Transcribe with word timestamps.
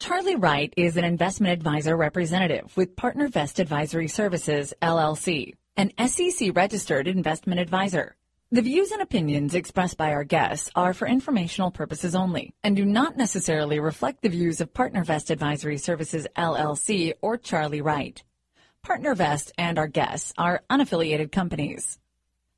Charlie 0.00 0.34
Wright 0.34 0.72
is 0.78 0.96
an 0.96 1.04
investment 1.04 1.52
advisor 1.52 1.94
representative 1.94 2.74
with 2.74 2.96
PartnerVest 2.96 3.58
Advisory 3.58 4.08
Services, 4.08 4.72
LLC, 4.80 5.52
an 5.76 5.92
SEC 6.08 6.56
registered 6.56 7.06
investment 7.06 7.60
advisor. 7.60 8.16
The 8.50 8.62
views 8.62 8.92
and 8.92 9.02
opinions 9.02 9.54
expressed 9.54 9.98
by 9.98 10.12
our 10.12 10.24
guests 10.24 10.70
are 10.74 10.94
for 10.94 11.06
informational 11.06 11.70
purposes 11.70 12.14
only 12.14 12.54
and 12.64 12.74
do 12.74 12.86
not 12.86 13.18
necessarily 13.18 13.78
reflect 13.78 14.22
the 14.22 14.30
views 14.30 14.62
of 14.62 14.72
PartnerVest 14.72 15.28
Advisory 15.28 15.76
Services, 15.76 16.26
LLC 16.34 17.12
or 17.20 17.36
Charlie 17.36 17.82
Wright. 17.82 18.22
PartnerVest 18.84 19.52
and 19.58 19.78
our 19.78 19.86
guests 19.86 20.32
are 20.38 20.62
unaffiliated 20.70 21.30
companies. 21.30 21.99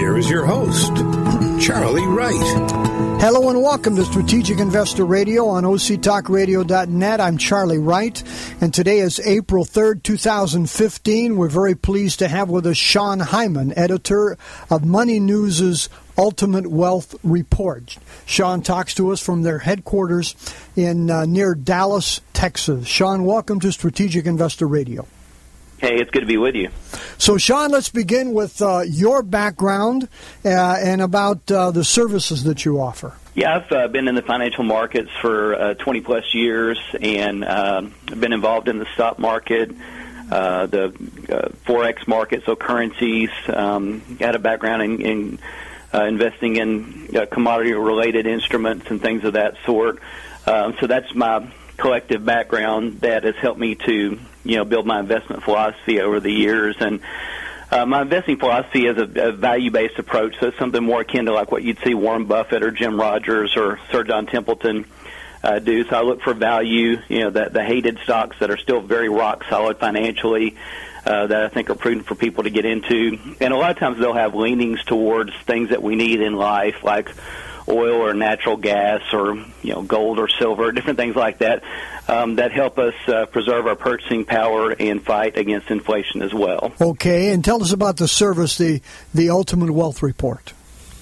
Here 0.00 0.16
is 0.16 0.30
your 0.30 0.46
host, 0.46 0.96
Charlie 1.62 2.06
Wright. 2.06 3.20
Hello 3.20 3.50
and 3.50 3.62
welcome 3.62 3.96
to 3.96 4.04
Strategic 4.06 4.58
Investor 4.58 5.04
Radio 5.04 5.46
on 5.48 5.64
OCTalkRadio.net. 5.64 7.20
I'm 7.20 7.36
Charlie 7.36 7.76
Wright, 7.76 8.22
and 8.62 8.72
today 8.72 9.00
is 9.00 9.20
April 9.20 9.66
3rd, 9.66 10.02
2015. 10.02 11.36
We're 11.36 11.48
very 11.48 11.74
pleased 11.74 12.20
to 12.20 12.28
have 12.28 12.48
with 12.48 12.66
us 12.66 12.78
Sean 12.78 13.20
Hyman, 13.20 13.76
editor 13.76 14.38
of 14.70 14.86
Money 14.86 15.20
News's 15.20 15.90
Ultimate 16.16 16.68
Wealth 16.68 17.14
Report. 17.22 17.98
Sean 18.24 18.62
talks 18.62 18.94
to 18.94 19.12
us 19.12 19.20
from 19.20 19.42
their 19.42 19.58
headquarters 19.58 20.34
in 20.76 21.10
uh, 21.10 21.26
near 21.26 21.54
Dallas, 21.54 22.22
Texas. 22.32 22.86
Sean, 22.86 23.26
welcome 23.26 23.60
to 23.60 23.70
Strategic 23.70 24.24
Investor 24.24 24.66
Radio. 24.66 25.06
Hey, 25.80 25.98
it's 25.98 26.10
good 26.10 26.20
to 26.20 26.26
be 26.26 26.36
with 26.36 26.56
you. 26.56 26.68
So, 27.16 27.38
Sean, 27.38 27.70
let's 27.70 27.88
begin 27.88 28.34
with 28.34 28.60
uh, 28.60 28.80
your 28.80 29.22
background 29.22 30.10
uh, 30.44 30.76
and 30.78 31.00
about 31.00 31.50
uh, 31.50 31.70
the 31.70 31.84
services 31.84 32.44
that 32.44 32.66
you 32.66 32.78
offer. 32.78 33.16
Yeah, 33.34 33.56
I've 33.56 33.72
uh, 33.72 33.88
been 33.88 34.06
in 34.06 34.14
the 34.14 34.20
financial 34.20 34.62
markets 34.62 35.08
for 35.22 35.54
uh, 35.54 35.74
20 35.74 36.02
plus 36.02 36.34
years 36.34 36.78
and 37.00 37.42
um, 37.46 37.94
been 38.04 38.34
involved 38.34 38.68
in 38.68 38.78
the 38.78 38.84
stock 38.92 39.18
market, 39.18 39.70
uh, 40.30 40.66
the 40.66 40.90
forex 41.64 42.06
market, 42.06 42.42
so 42.44 42.56
currencies. 42.56 43.30
Um, 43.48 44.02
had 44.20 44.34
a 44.34 44.38
background 44.38 44.82
in, 44.82 45.00
in 45.00 45.38
investing 45.94 46.56
in 46.56 47.08
commodity-related 47.30 48.26
instruments 48.26 48.90
and 48.90 49.00
things 49.00 49.24
of 49.24 49.32
that 49.32 49.54
sort. 49.64 49.98
Um, 50.46 50.76
so 50.78 50.86
that's 50.86 51.14
my 51.14 51.50
collective 51.78 52.22
background 52.22 53.00
that 53.00 53.24
has 53.24 53.36
helped 53.36 53.58
me 53.58 53.76
to 53.76 54.20
you 54.44 54.56
know 54.56 54.64
build 54.64 54.86
my 54.86 55.00
investment 55.00 55.42
philosophy 55.42 56.00
over 56.00 56.20
the 56.20 56.32
years 56.32 56.76
and 56.80 57.00
uh, 57.72 57.86
my 57.86 58.02
investing 58.02 58.36
philosophy 58.36 58.86
is 58.86 58.98
a, 58.98 59.28
a 59.28 59.32
value-based 59.32 59.96
approach, 59.98 60.34
so 60.40 60.48
it's 60.48 60.58
something 60.58 60.82
more 60.82 61.02
akin 61.02 61.26
to 61.26 61.32
like 61.32 61.52
what 61.52 61.62
you'd 61.62 61.78
see 61.84 61.94
Warren 61.94 62.24
Buffett 62.24 62.64
or 62.64 62.72
Jim 62.72 62.98
Rogers 62.98 63.56
or 63.56 63.78
Sir 63.92 64.02
John 64.02 64.26
Templeton 64.26 64.86
uh, 65.44 65.60
do. 65.60 65.84
So 65.84 65.96
I 65.96 66.02
look 66.02 66.20
for 66.20 66.34
value, 66.34 66.98
you 67.08 67.20
know, 67.20 67.30
the, 67.30 67.48
the 67.48 67.64
hated 67.64 67.98
stocks 68.02 68.36
that 68.40 68.50
are 68.50 68.56
still 68.56 68.80
very 68.80 69.08
rock 69.08 69.44
solid 69.48 69.78
financially, 69.78 70.56
uh, 71.06 71.28
that 71.28 71.44
I 71.44 71.48
think 71.48 71.70
are 71.70 71.76
prudent 71.76 72.06
for 72.06 72.16
people 72.16 72.42
to 72.42 72.50
get 72.50 72.64
into. 72.64 73.18
And 73.40 73.54
a 73.54 73.56
lot 73.56 73.70
of 73.70 73.78
times 73.78 73.98
they'll 73.98 74.14
have 74.14 74.34
leanings 74.34 74.82
towards 74.84 75.32
things 75.46 75.70
that 75.70 75.82
we 75.82 75.94
need 75.94 76.20
in 76.20 76.34
life, 76.34 76.82
like 76.82 77.08
oil 77.68 78.00
or 78.00 78.14
natural 78.14 78.56
gas 78.56 79.02
or 79.12 79.34
you 79.62 79.72
know 79.72 79.82
gold 79.82 80.18
or 80.18 80.28
silver, 80.28 80.72
different 80.72 80.98
things 80.98 81.16
like 81.16 81.38
that 81.38 81.62
um, 82.08 82.36
that 82.36 82.52
help 82.52 82.78
us 82.78 82.94
uh, 83.08 83.26
preserve 83.26 83.66
our 83.66 83.76
purchasing 83.76 84.24
power 84.24 84.74
and 84.78 85.02
fight 85.02 85.36
against 85.36 85.70
inflation 85.70 86.22
as 86.22 86.34
well. 86.34 86.72
Okay, 86.80 87.32
and 87.32 87.44
tell 87.44 87.62
us 87.62 87.72
about 87.72 87.96
the 87.96 88.08
service, 88.08 88.58
the 88.58 88.80
the 89.14 89.30
Ultimate 89.30 89.72
Wealth 89.72 90.02
Report. 90.02 90.52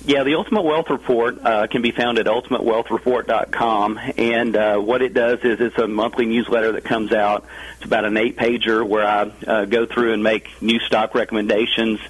Yeah, 0.05 0.23
the 0.23 0.37
Ultimate 0.37 0.63
Wealth 0.63 0.89
Report 0.89 1.39
uh, 1.45 1.67
can 1.67 1.83
be 1.83 1.91
found 1.91 2.19
at 2.19 2.25
ultimatewealthreport.com, 2.27 4.01
and 4.17 4.57
uh, 4.57 4.79
what 4.79 5.03
it 5.03 5.13
does 5.13 5.41
is 5.41 5.61
it's 5.61 5.77
a 5.77 5.87
monthly 5.87 6.25
newsletter 6.25 6.73
that 6.73 6.85
comes 6.85 7.13
out. 7.13 7.45
It's 7.77 7.85
about 7.85 8.07
an 8.07 8.17
eight-pager 8.17 8.87
where 8.87 9.05
I 9.05 9.31
uh, 9.47 9.65
go 9.67 9.85
through 9.87 10.15
and 10.15 10.23
make 10.23 10.63
new 10.63 10.79
stock 10.79 11.15
recommendations, 11.15 12.01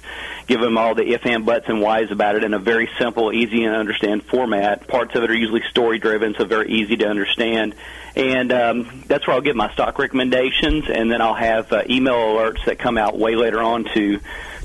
give 0.49 0.59
them 0.59 0.79
all 0.79 0.95
the 0.95 1.13
if 1.13 1.27
and 1.27 1.45
buts 1.45 1.69
and 1.69 1.79
whys 1.79 2.09
about 2.09 2.35
it 2.35 2.43
in 2.43 2.55
a 2.55 2.59
very 2.59 2.89
simple, 2.97 3.31
easy 3.31 3.59
to 3.59 3.67
understand 3.67 4.25
format. 4.25 4.87
Parts 4.87 5.13
of 5.15 5.23
it 5.23 5.29
are 5.29 5.35
usually 5.35 5.61
story-driven, 5.69 6.33
so 6.33 6.43
very 6.43 6.71
easy 6.71 6.97
to 6.97 7.07
understand. 7.07 7.75
And 8.15 8.51
um, 8.51 9.03
that's 9.05 9.27
where 9.27 9.35
I'll 9.35 9.41
give 9.41 9.55
my 9.55 9.71
stock 9.71 9.99
recommendations, 9.99 10.89
and 10.89 11.11
then 11.11 11.21
I'll 11.21 11.35
have 11.35 11.71
uh, 11.71 11.83
email 11.87 12.15
alerts 12.15 12.65
that 12.65 12.79
come 12.79 12.97
out 12.97 13.17
way 13.17 13.35
later 13.35 13.61
on 13.61 13.85
to 13.93 14.19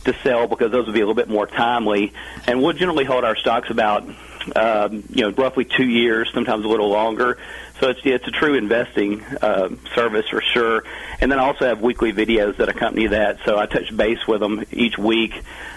to 0.04 0.14
sell 0.22 0.46
because 0.46 0.70
those 0.70 0.86
will 0.86 0.92
be 0.92 1.00
a 1.00 1.06
little 1.06 1.14
bit 1.14 1.28
more 1.28 1.46
timely. 1.46 2.12
And 2.46 2.62
we'll 2.62 2.74
generally 2.74 3.04
hold 3.04 3.24
our 3.24 3.36
stocks 3.36 3.70
about 3.70 4.06
um, 4.54 5.04
you 5.10 5.22
know 5.22 5.30
roughly 5.30 5.64
two 5.64 5.88
years, 5.88 6.30
sometimes 6.32 6.64
a 6.64 6.68
little 6.68 6.88
longer. 6.88 7.38
So 7.80 7.88
it's 7.88 8.00
it's 8.04 8.26
a 8.26 8.30
true 8.30 8.54
investing 8.54 9.22
uh, 9.22 9.70
service 9.94 10.28
for 10.28 10.40
sure. 10.40 10.84
And 11.20 11.30
then 11.30 11.38
I 11.38 11.44
also 11.44 11.66
have 11.66 11.80
weekly 11.80 12.12
videos 12.12 12.56
that 12.56 12.68
accompany 12.68 13.08
that. 13.08 13.38
So 13.44 13.58
I 13.58 13.66
touch 13.66 13.94
base 13.96 14.26
with 14.26 14.40
them 14.40 14.64
each 14.70 14.98
week, 14.98 15.34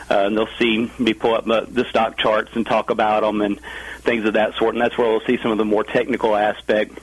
uh, 0.10 0.26
and 0.26 0.38
they'll 0.38 0.56
see 0.60 0.92
me 1.00 1.14
pull 1.14 1.34
up 1.34 1.46
the 1.46 1.86
stock 1.90 2.18
charts 2.18 2.52
and 2.56 2.66
talk 2.66 2.90
about 2.90 3.22
them 3.22 3.42
and 3.42 3.60
things 4.02 4.26
of 4.26 4.34
that 4.34 4.56
sort. 4.56 4.76
And 4.76 4.82
that's 4.82 4.98
where 4.98 5.10
we'll 5.10 5.22
see 5.22 5.38
some 5.42 5.52
of 5.52 5.58
the 5.58 5.66
more 5.66 5.84
technical 5.84 6.36
aspect 6.36 7.00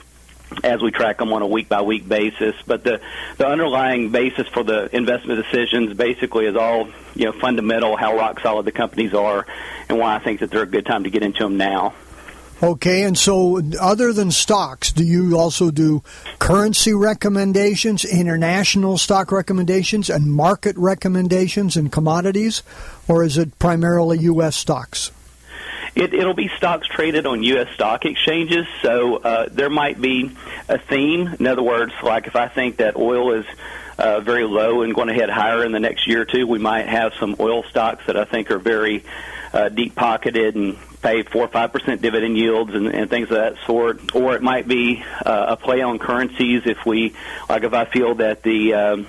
as 0.63 0.81
we 0.81 0.91
track 0.91 1.17
them 1.17 1.33
on 1.33 1.41
a 1.41 1.47
week 1.47 1.69
by 1.69 1.81
week 1.81 2.07
basis. 2.07 2.55
But 2.65 2.83
the 2.83 3.01
the 3.37 3.47
underlying 3.47 4.11
basis 4.11 4.47
for 4.47 4.63
the 4.63 4.95
investment 4.95 5.43
decisions 5.43 5.93
basically 5.95 6.45
is 6.45 6.55
all 6.55 6.89
you 7.15 7.25
know 7.25 7.31
fundamental, 7.33 7.95
how 7.95 8.15
rock 8.15 8.39
solid 8.39 8.65
the 8.65 8.71
companies 8.71 9.13
are, 9.13 9.45
and 9.89 9.97
why 9.97 10.15
I 10.15 10.19
think 10.19 10.39
that 10.39 10.51
they're 10.51 10.63
a 10.63 10.67
good 10.67 10.85
time 10.85 11.03
to 11.03 11.09
get 11.09 11.23
into 11.23 11.43
them 11.43 11.57
now. 11.57 11.93
Okay, 12.63 13.03
and 13.03 13.17
so 13.17 13.61
other 13.81 14.13
than 14.13 14.31
stocks, 14.31 14.93
do 14.93 15.03
you 15.03 15.37
also 15.37 15.71
do 15.71 16.01
currency 16.39 16.93
recommendations, 16.93 18.05
international 18.05 18.97
stock 18.97 19.31
recommendations, 19.33 20.09
and 20.09 20.31
market 20.31 20.77
recommendations 20.77 21.75
and 21.75 21.91
commodities, 21.91 22.63
or 23.09 23.23
is 23.23 23.37
it 23.37 23.59
primarily 23.59 24.19
U.S. 24.19 24.55
stocks? 24.55 25.11
It, 25.95 26.13
it'll 26.13 26.33
be 26.33 26.49
stocks 26.57 26.87
traded 26.87 27.25
on 27.25 27.41
U.S. 27.43 27.69
stock 27.73 28.03
exchanges, 28.05 28.67
so 28.81 29.15
uh, 29.15 29.47
there 29.49 29.69
might 29.69 29.99
be 29.99 30.29
a 30.67 30.77
theme. 30.77 31.35
In 31.39 31.47
other 31.47 31.63
words, 31.63 31.93
like 32.03 32.27
if 32.27 32.35
I 32.35 32.49
think 32.49 32.77
that 32.77 32.97
oil 32.97 33.31
is 33.31 33.45
uh, 33.97 34.19
very 34.19 34.43
low 34.43 34.81
and 34.81 34.93
going 34.93 35.07
to 35.07 35.13
head 35.13 35.29
higher 35.29 35.63
in 35.65 35.71
the 35.71 35.79
next 35.79 36.05
year 36.05 36.21
or 36.21 36.25
two, 36.25 36.47
we 36.47 36.59
might 36.59 36.87
have 36.87 37.13
some 37.17 37.37
oil 37.39 37.63
stocks 37.63 38.05
that 38.07 38.17
I 38.17 38.25
think 38.25 38.51
are 38.51 38.59
very 38.59 39.05
uh, 39.53 39.69
deep 39.69 39.95
pocketed 39.95 40.55
and 40.55 40.77
pay 41.01 41.23
four 41.23 41.43
or 41.43 41.47
five 41.47 41.71
percent 41.71 42.01
dividend 42.01 42.37
yields 42.37 42.73
and, 42.73 42.87
and 42.87 43.09
things 43.09 43.29
of 43.31 43.37
that 43.37 43.55
sort. 43.65 44.13
Or 44.13 44.35
it 44.35 44.41
might 44.41 44.67
be 44.67 45.01
uh, 45.25 45.45
a 45.49 45.55
play 45.55 45.81
on 45.81 45.97
currencies 45.97 46.63
if 46.65 46.85
we, 46.85 47.13
like, 47.47 47.63
if 47.63 47.73
I 47.73 47.85
feel 47.85 48.15
that 48.15 48.43
the 48.43 48.73
um, 48.73 49.07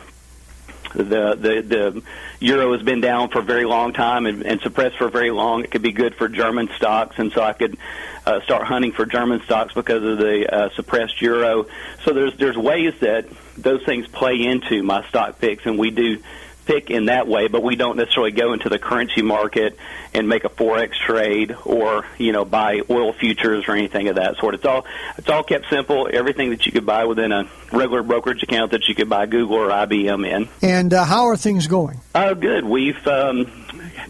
the 0.95 1.35
the 1.35 1.63
the 1.67 2.03
euro 2.41 2.73
has 2.73 2.83
been 2.83 3.01
down 3.01 3.29
for 3.29 3.41
a 3.41 3.43
very 3.43 3.65
long 3.65 3.93
time 3.93 4.27
and, 4.27 4.45
and 4.45 4.61
suppressed 4.61 4.97
for 4.97 5.09
very 5.09 5.31
long. 5.31 5.65
It 5.65 5.71
could 5.71 5.83
be 5.83 5.93
good 5.93 6.15
for 6.15 6.29
German 6.29 6.69
stocks, 6.77 7.19
and 7.19 7.33
so 7.33 7.43
I 7.43 7.53
could 7.53 7.77
uh, 8.25 8.41
start 8.43 8.65
hunting 8.65 8.93
for 8.93 9.07
German 9.07 9.43
stocks 9.43 9.75
because 9.75 10.03
of 10.03 10.19
the 10.19 10.53
uh, 10.53 10.71
suppressed 10.75 11.21
euro. 11.23 11.67
So 12.05 12.13
there's 12.13 12.37
there's 12.37 12.57
ways 12.57 12.95
that 13.01 13.27
those 13.57 13.85
things 13.85 14.07
play 14.09 14.43
into 14.43 14.83
my 14.83 15.07
stock 15.09 15.39
picks, 15.39 15.67
and 15.67 15.79
we 15.79 15.91
do 15.91 16.23
pick 16.67 16.91
in 16.91 17.07
that 17.07 17.27
way, 17.27 17.49
but 17.49 17.63
we 17.63 17.77
don't 17.77 17.97
necessarily 17.97 18.33
go 18.33 18.53
into 18.53 18.69
the 18.69 18.79
currency 18.79 19.23
market 19.23 19.79
and 20.13 20.29
make 20.29 20.45
a 20.45 20.49
forex 20.49 20.95
trade 20.95 21.57
or 21.65 22.05
you 22.19 22.33
know 22.33 22.45
buy 22.45 22.83
oil 22.91 23.13
futures 23.13 23.65
or 23.69 23.73
anything 23.73 24.09
of 24.09 24.17
that 24.17 24.37
sort. 24.37 24.55
It's 24.55 24.65
all 24.65 24.85
it's 25.17 25.29
all 25.29 25.43
kept 25.43 25.69
simple. 25.71 26.09
Everything 26.13 26.51
that 26.51 26.67
you 26.67 26.73
could 26.73 26.87
buy 26.87 27.05
within 27.05 27.33
a 27.33 27.49
regular 27.73 28.03
brokerage 28.03 28.43
account 28.43 28.73
that 28.73 28.89
you 28.89 28.95
could 28.95 29.09
buy 29.09 29.27
Google 29.27 29.57
or 29.57 29.69
IBM 29.69 30.27
in. 30.29 30.49
And 30.63 30.93
uh, 30.93 31.05
how 31.05 31.27
are 31.27 31.37
things 31.37 31.67
going? 31.67 32.01
Oh, 32.15 32.35
good. 32.35 32.65
We've 32.65 33.07
um, 33.07 33.51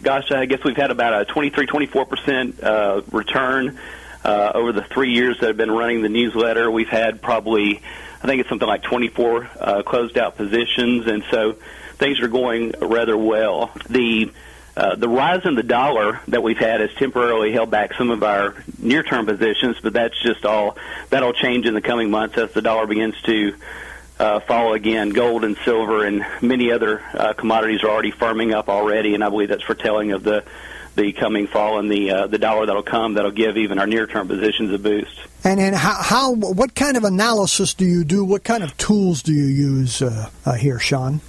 gosh, 0.01 0.31
I 0.31 0.45
guess 0.45 0.63
we've 0.63 0.77
had 0.77 0.91
about 0.91 1.21
a 1.21 1.25
23, 1.25 1.65
24 1.65 2.05
percent 2.05 2.63
uh, 2.63 3.01
return. 3.11 3.79
Uh, 4.25 4.51
over 4.55 4.73
the 4.73 4.83
three 4.83 5.13
years 5.13 5.39
that 5.39 5.49
I've 5.49 5.57
been 5.57 5.71
running 5.71 6.01
the 6.01 6.09
newsletter, 6.09 6.69
we've 6.69 6.89
had 6.89 7.21
probably, 7.21 7.81
I 8.21 8.27
think 8.27 8.41
it's 8.41 8.49
something 8.49 8.67
like 8.67 8.83
24 8.83 9.49
uh, 9.57 9.83
closed 9.83 10.17
out 10.17 10.35
positions, 10.35 11.07
and 11.07 11.23
so 11.31 11.55
things 11.97 12.19
are 12.21 12.27
going 12.27 12.73
rather 12.79 13.17
well. 13.17 13.71
The 13.89 14.31
uh, 14.75 14.95
the 14.95 15.09
rise 15.09 15.43
in 15.43 15.55
the 15.55 15.63
dollar 15.63 16.21
that 16.27 16.43
we've 16.43 16.57
had 16.57 16.81
has 16.81 16.93
temporarily 16.93 17.51
held 17.51 17.71
back 17.71 17.95
some 17.95 18.11
of 18.11 18.21
our 18.21 18.53
near-term 18.77 19.25
positions, 19.25 19.77
but 19.81 19.93
that's 19.93 20.21
just 20.21 20.45
all 20.45 20.77
that'll 21.09 21.33
change 21.33 21.65
in 21.65 21.73
the 21.73 21.81
coming 21.81 22.11
months 22.11 22.37
as 22.37 22.51
the 22.51 22.61
dollar 22.61 22.85
begins 22.85 23.19
to 23.23 23.55
uh, 24.19 24.39
fall 24.41 24.73
again. 24.73 25.09
Gold 25.09 25.43
and 25.43 25.57
silver 25.65 26.05
and 26.05 26.23
many 26.43 26.71
other 26.71 27.01
uh, 27.13 27.33
commodities 27.33 27.83
are 27.83 27.89
already 27.89 28.11
firming 28.11 28.53
up 28.53 28.69
already, 28.69 29.15
and 29.15 29.23
I 29.23 29.29
believe 29.29 29.49
that's 29.49 29.63
foretelling 29.63 30.11
of 30.11 30.23
the 30.23 30.43
the 30.95 31.11
coming 31.13 31.45
fall 31.45 31.77
and 31.79 31.91
the 31.91 32.11
uh, 32.11 32.27
the 32.27 32.39
dollar 32.39 32.65
that'll 32.65 32.83
come 32.83 33.15
that'll 33.15 33.31
give 33.31 33.57
even 33.57 33.79
our 33.79 33.87
near 33.87 34.07
term 34.07 34.27
positions 34.27 34.73
a 34.73 34.77
boost. 34.77 35.19
And 35.43 35.59
and 35.59 35.75
how, 35.75 36.01
how 36.01 36.33
what 36.33 36.75
kind 36.75 36.97
of 36.97 37.03
analysis 37.03 37.73
do 37.73 37.85
you 37.85 38.03
do? 38.03 38.23
What 38.23 38.43
kind 38.43 38.63
of 38.63 38.75
tools 38.77 39.23
do 39.23 39.33
you 39.33 39.45
use 39.45 40.01
uh, 40.01 40.29
uh, 40.45 40.53
here, 40.53 40.79
Sean? 40.79 41.21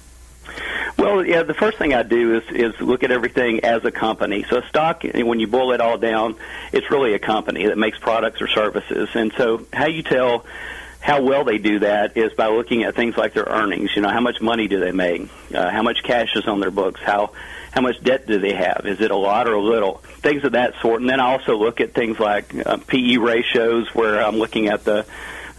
Well, 0.99 1.25
yeah, 1.25 1.43
the 1.43 1.53
first 1.53 1.77
thing 1.77 1.93
I 1.93 2.03
do 2.03 2.35
is 2.35 2.43
is 2.49 2.81
look 2.81 3.03
at 3.03 3.11
everything 3.11 3.61
as 3.63 3.85
a 3.85 3.91
company. 3.91 4.45
So 4.49 4.57
a 4.57 4.67
stock, 4.67 5.03
when 5.03 5.39
you 5.39 5.47
boil 5.47 5.71
it 5.71 5.79
all 5.79 5.97
down, 5.97 6.35
it's 6.73 6.91
really 6.91 7.13
a 7.13 7.19
company 7.19 7.67
that 7.67 7.77
makes 7.77 7.97
products 7.97 8.41
or 8.41 8.47
services. 8.47 9.07
And 9.13 9.31
so 9.37 9.65
how 9.71 9.87
you 9.87 10.03
tell 10.03 10.45
how 10.99 11.21
well 11.21 11.45
they 11.45 11.57
do 11.57 11.79
that 11.79 12.17
is 12.17 12.33
by 12.33 12.47
looking 12.47 12.83
at 12.83 12.95
things 12.95 13.15
like 13.15 13.33
their 13.33 13.45
earnings. 13.45 13.91
You 13.95 14.01
know, 14.01 14.09
how 14.09 14.19
much 14.19 14.41
money 14.41 14.67
do 14.67 14.81
they 14.81 14.91
make? 14.91 15.29
Uh, 15.53 15.69
how 15.69 15.83
much 15.83 16.03
cash 16.03 16.35
is 16.35 16.45
on 16.47 16.59
their 16.59 16.71
books? 16.71 16.99
How 17.01 17.31
how 17.71 17.79
much 17.79 18.03
debt 18.03 18.27
do 18.27 18.37
they 18.37 18.53
have? 18.53 18.81
Is 18.85 18.99
it 18.99 19.09
a 19.09 19.15
lot 19.15 19.47
or 19.47 19.53
a 19.53 19.61
little? 19.61 19.99
Things 20.17 20.43
of 20.43 20.51
that 20.51 20.73
sort. 20.81 20.99
And 20.99 21.09
then 21.09 21.21
I 21.21 21.31
also 21.31 21.55
look 21.55 21.79
at 21.79 21.93
things 21.93 22.19
like 22.19 22.53
uh, 22.65 22.75
PE 22.87 23.15
ratios, 23.17 23.87
where 23.95 24.21
I'm 24.21 24.35
looking 24.35 24.67
at 24.67 24.83
the 24.83 25.05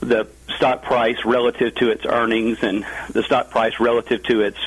the 0.01 0.27
stock 0.57 0.83
price 0.83 1.25
relative 1.25 1.75
to 1.77 1.91
its 1.91 2.05
earnings 2.05 2.59
and 2.63 2.85
the 3.11 3.23
stock 3.23 3.51
price 3.51 3.81
relative 3.81 4.23
to 4.25 4.43
its 4.43 4.59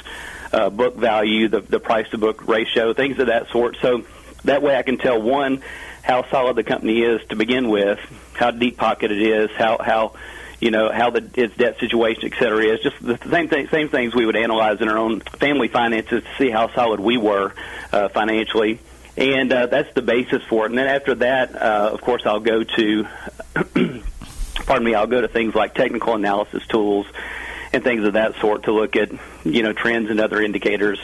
uh, 0.53 0.69
book 0.69 0.95
value, 0.95 1.47
the, 1.49 1.61
the 1.61 1.79
price 1.79 2.09
to 2.11 2.17
book 2.17 2.47
ratio, 2.47 2.93
things 2.93 3.19
of 3.19 3.27
that 3.27 3.49
sort. 3.49 3.77
So 3.81 4.05
that 4.45 4.61
way 4.61 4.75
I 4.77 4.83
can 4.83 4.97
tell 4.97 5.21
one 5.21 5.63
how 6.03 6.29
solid 6.29 6.55
the 6.55 6.63
company 6.63 7.01
is 7.01 7.21
to 7.29 7.35
begin 7.35 7.69
with, 7.69 7.99
how 8.33 8.51
deep 8.51 8.77
pocket 8.77 9.11
it 9.11 9.21
is, 9.21 9.49
how 9.57 9.77
how 9.81 10.13
you 10.59 10.71
know 10.71 10.91
how 10.91 11.09
the 11.09 11.29
its 11.35 11.55
debt 11.55 11.79
situation, 11.79 12.31
et 12.31 12.37
cetera, 12.37 12.63
is. 12.65 12.81
Just 12.81 13.01
the 13.01 13.17
same 13.29 13.47
thing, 13.47 13.67
same 13.69 13.89
things 13.89 14.13
we 14.13 14.25
would 14.25 14.35
analyze 14.35 14.81
in 14.81 14.89
our 14.89 14.97
own 14.97 15.21
family 15.21 15.67
finances 15.67 16.23
to 16.23 16.29
see 16.37 16.49
how 16.49 16.73
solid 16.73 16.99
we 16.99 17.17
were 17.17 17.53
uh, 17.91 18.09
financially. 18.09 18.79
And 19.15 19.53
uh, 19.53 19.67
that's 19.67 19.93
the 19.93 20.01
basis 20.01 20.41
for 20.43 20.65
it. 20.65 20.71
And 20.71 20.77
then 20.77 20.87
after 20.87 21.13
that, 21.15 21.55
uh, 21.55 21.91
of 21.93 22.01
course, 22.01 22.23
I'll 22.25 22.39
go 22.39 22.63
to, 22.63 23.07
pardon 24.65 24.83
me, 24.83 24.95
I'll 24.95 25.05
go 25.05 25.21
to 25.21 25.27
things 25.27 25.53
like 25.53 25.75
technical 25.75 26.15
analysis 26.15 26.65
tools 26.65 27.05
and 27.73 27.83
things 27.83 28.05
of 28.05 28.13
that 28.13 28.35
sort 28.35 28.63
to 28.63 28.71
look 28.71 28.95
at 28.95 29.11
you 29.43 29.63
know 29.63 29.73
trends 29.73 30.09
and 30.09 30.19
other 30.19 30.41
indicators 30.41 30.99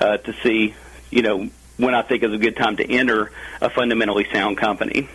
uh, 0.00 0.18
to 0.18 0.32
see 0.42 0.74
you 1.10 1.22
know 1.22 1.48
when 1.76 1.94
I 1.94 2.02
think 2.02 2.22
is 2.24 2.32
a 2.32 2.38
good 2.38 2.56
time 2.56 2.76
to 2.76 2.92
enter 2.92 3.30
a 3.60 3.70
fundamentally 3.70 4.26
sound 4.30 4.58
company. 4.58 5.08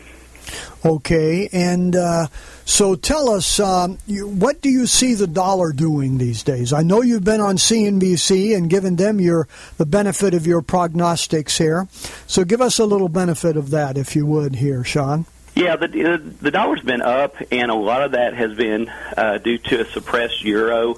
Okay, 0.85 1.47
and 1.53 1.95
uh, 1.95 2.27
so 2.65 2.95
tell 2.95 3.29
us, 3.29 3.59
um, 3.59 3.97
you, 4.05 4.27
what 4.27 4.61
do 4.61 4.69
you 4.69 4.85
see 4.85 5.13
the 5.13 5.27
dollar 5.27 5.71
doing 5.71 6.17
these 6.17 6.43
days? 6.43 6.73
I 6.73 6.83
know 6.83 7.01
you've 7.01 7.23
been 7.23 7.39
on 7.39 7.55
CNBC 7.55 8.55
and 8.55 8.69
given 8.69 8.97
them 8.97 9.21
your 9.21 9.47
the 9.77 9.85
benefit 9.85 10.33
of 10.33 10.45
your 10.45 10.61
prognostics 10.61 11.57
here. 11.57 11.87
So 12.27 12.43
give 12.43 12.59
us 12.59 12.79
a 12.79 12.85
little 12.85 13.07
benefit 13.07 13.55
of 13.55 13.69
that, 13.69 13.97
if 13.97 14.13
you 14.13 14.25
would, 14.25 14.55
here, 14.55 14.83
Sean. 14.83 15.25
Yeah, 15.55 15.75
the 15.75 16.17
the 16.41 16.49
dollar's 16.49 16.81
been 16.81 17.01
up, 17.01 17.35
and 17.51 17.69
a 17.69 17.75
lot 17.75 18.01
of 18.01 18.11
that 18.13 18.33
has 18.33 18.55
been 18.55 18.89
uh, 19.15 19.37
due 19.37 19.59
to 19.59 19.81
a 19.81 19.85
suppressed 19.85 20.43
euro. 20.43 20.95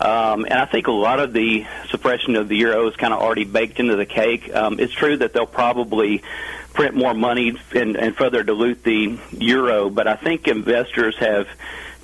Um, 0.00 0.44
and 0.44 0.54
I 0.54 0.64
think 0.64 0.86
a 0.86 0.92
lot 0.92 1.20
of 1.20 1.34
the 1.34 1.66
suppression 1.90 2.34
of 2.36 2.48
the 2.48 2.56
euro 2.56 2.88
is 2.88 2.96
kind 2.96 3.12
of 3.12 3.20
already 3.20 3.44
baked 3.44 3.78
into 3.78 3.96
the 3.96 4.06
cake. 4.06 4.54
Um, 4.54 4.80
it's 4.80 4.94
true 4.94 5.18
that 5.18 5.34
they'll 5.34 5.44
probably 5.44 6.22
print 6.72 6.94
more 6.94 7.12
money 7.12 7.58
and, 7.74 7.96
and 7.96 8.16
further 8.16 8.42
dilute 8.42 8.82
the 8.82 9.18
euro, 9.32 9.90
but 9.90 10.06
I 10.06 10.16
think 10.16 10.48
investors 10.48 11.18
have 11.18 11.46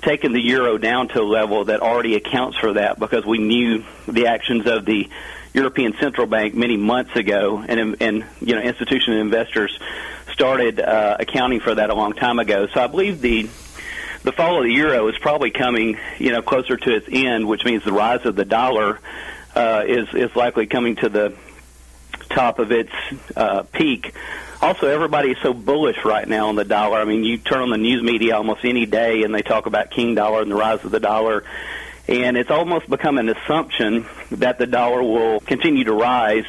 taken 0.03 0.33
the 0.33 0.41
euro 0.41 0.77
down 0.77 1.07
to 1.09 1.21
a 1.21 1.23
level 1.23 1.65
that 1.65 1.79
already 1.79 2.13
accounts 2.15 2.57
for 2.57 2.73
that 2.73 2.99
because 2.99 3.25
we 3.25 3.39
knew 3.39 3.83
the 4.07 4.27
actions 4.27 4.67
of 4.67 4.85
the 4.85 5.09
European 5.55 5.95
Central 5.99 6.27
Bank 6.27 6.53
many 6.53 6.77
months 6.77 7.15
ago, 7.15 7.63
and 7.67 7.99
and 7.99 8.25
you 8.41 8.53
know 8.53 8.61
institutional 8.61 9.19
investors 9.19 9.79
started 10.33 10.79
uh, 10.79 11.17
accounting 11.19 11.59
for 11.59 11.75
that 11.75 11.89
a 11.89 11.95
long 11.95 12.13
time 12.13 12.39
ago. 12.39 12.67
So 12.67 12.81
I 12.81 12.87
believe 12.87 13.21
the 13.21 13.49
the 14.23 14.31
fall 14.31 14.57
of 14.57 14.63
the 14.63 14.73
euro 14.73 15.07
is 15.07 15.17
probably 15.19 15.51
coming, 15.51 15.97
you 16.17 16.31
know, 16.31 16.41
closer 16.41 16.75
to 16.75 16.95
its 16.95 17.07
end, 17.09 17.47
which 17.47 17.63
means 17.63 17.83
the 17.83 17.93
rise 17.93 18.25
of 18.25 18.35
the 18.35 18.45
dollar 18.45 18.99
uh, 19.55 19.83
is 19.87 20.07
is 20.13 20.35
likely 20.35 20.67
coming 20.67 20.95
to 20.97 21.09
the 21.09 21.33
top 22.29 22.59
of 22.59 22.71
its 22.71 22.91
uh, 23.35 23.63
peak. 23.63 24.13
Also, 24.61 24.87
everybody 24.87 25.31
is 25.31 25.37
so 25.41 25.53
bullish 25.53 26.03
right 26.03 26.27
now 26.27 26.49
on 26.49 26.55
the 26.55 26.65
dollar. 26.65 26.97
I 26.97 27.05
mean, 27.05 27.23
you 27.23 27.37
turn 27.37 27.61
on 27.61 27.69
the 27.69 27.77
news 27.77 28.01
media 28.01 28.35
almost 28.35 28.65
any 28.65 28.85
day, 28.85 29.23
and 29.23 29.33
they 29.33 29.43
talk 29.43 29.65
about 29.67 29.91
King 29.91 30.15
Dollar 30.15 30.41
and 30.41 30.51
the 30.51 30.55
rise 30.55 30.83
of 30.83 30.91
the 30.91 30.99
dollar. 30.99 31.43
And 32.07 32.37
it's 32.37 32.49
almost 32.49 32.89
become 32.89 33.17
an 33.17 33.29
assumption 33.29 34.07
that 34.31 34.57
the 34.57 34.65
dollar 34.65 35.03
will 35.03 35.41
continue 35.41 35.83
to 35.83 35.93
rise 35.93 36.45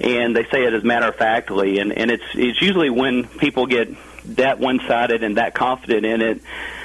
and 0.00 0.34
they 0.34 0.44
say 0.44 0.64
it 0.64 0.72
as 0.72 0.82
matter 0.82 1.08
of 1.08 1.16
factly, 1.16 1.78
and 1.78 1.92
and 1.92 2.10
it's 2.10 2.24
it's 2.34 2.60
usually 2.60 2.90
when 2.90 3.26
people 3.26 3.66
get 3.66 3.88
that 4.36 4.58
one 4.58 4.80
sided 4.86 5.22
and 5.22 5.36
that 5.36 5.54
confident 5.54 6.04
in 6.04 6.20
it 6.20 6.42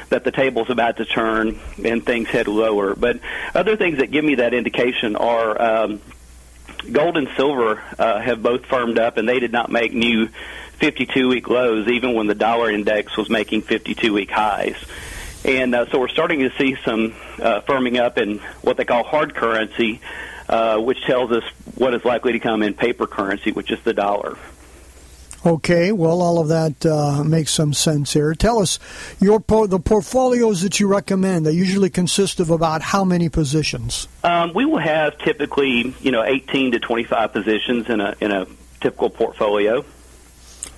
that 0.10 0.24
the 0.24 0.32
table's 0.32 0.70
about 0.70 0.98
to 0.98 1.06
turn 1.06 1.60
and 1.84 2.06
things 2.06 2.30
head 2.30 2.48
lower. 2.48 2.96
But 2.96 3.20
other 3.54 3.76
things 3.76 3.98
that 3.98 4.12
give 4.12 4.24
me 4.24 4.36
that 4.36 4.54
indication 4.54 5.16
are 5.16 5.62
um, 5.62 6.02
gold 6.92 7.18
and 7.18 7.28
silver 7.36 7.82
uh, 7.98 8.20
have 8.20 8.44
both 8.44 8.66
firmed 8.66 9.00
up, 9.00 9.18
and 9.18 9.28
they 9.28 9.40
did 9.40 9.52
not 9.52 9.72
make 9.72 9.94
new 9.94 10.28
52 10.78 11.28
week 11.28 11.50
lows, 11.50 11.88
even 11.88 12.14
when 12.14 12.28
the 12.28 12.36
dollar 12.36 12.70
index 12.70 13.18
was 13.18 13.30
making 13.30 13.62
52 13.62 14.14
week 14.14 14.30
highs. 14.30 14.76
And 15.44 15.76
uh, 15.76 15.90
so 15.90 16.00
we're 16.00 16.08
starting 16.08 16.40
to 16.40 16.52
see 16.58 16.76
some 16.84 17.14
uh, 17.40 17.62
firming 17.62 18.00
up 18.00 18.18
in 18.18 18.40
what 18.62 18.78
they 18.78 18.86
call 18.86 19.04
hard 19.04 19.36
currency, 19.36 20.02
uh, 20.50 20.78
which 20.78 21.04
tells 21.04 21.32
us 21.32 21.44
what 21.76 21.94
is 21.94 22.04
likely 22.06 22.34
to 22.34 22.40
come 22.40 22.64
in 22.64 22.74
paper 22.74 23.08
currency, 23.08 23.52
which 23.52 23.72
is 23.72 23.80
the 23.82 23.94
dollar. 23.94 24.38
Okay, 25.46 25.92
well, 25.92 26.24
all 26.24 26.40
of 26.40 26.48
that 26.48 26.84
uh, 26.88 27.24
makes 27.24 27.52
some 27.52 27.72
sense 27.72 28.14
here. 28.14 28.34
Tell 28.34 28.60
us 28.60 28.80
your 29.20 29.40
po- 29.40 29.68
the 29.68 29.80
portfolios 29.80 30.64
that 30.64 30.80
you 30.80 30.88
recommend. 30.88 31.46
They 31.46 31.52
usually 31.52 31.92
consist 31.92 32.40
of 32.40 32.50
about 32.50 32.82
how 32.82 33.04
many 33.04 33.30
positions? 33.30 34.08
Um, 34.24 34.54
we 34.56 34.66
will 34.66 34.80
have 34.80 35.20
typically, 35.20 35.94
you 36.02 36.12
know, 36.12 36.24
18 36.24 36.72
to 36.72 36.80
25 36.80 37.32
positions 37.32 37.90
in 37.90 38.02
a 38.02 38.16
in 38.22 38.32
a 38.32 38.48
typical 38.82 39.12
portfolio. 39.12 39.86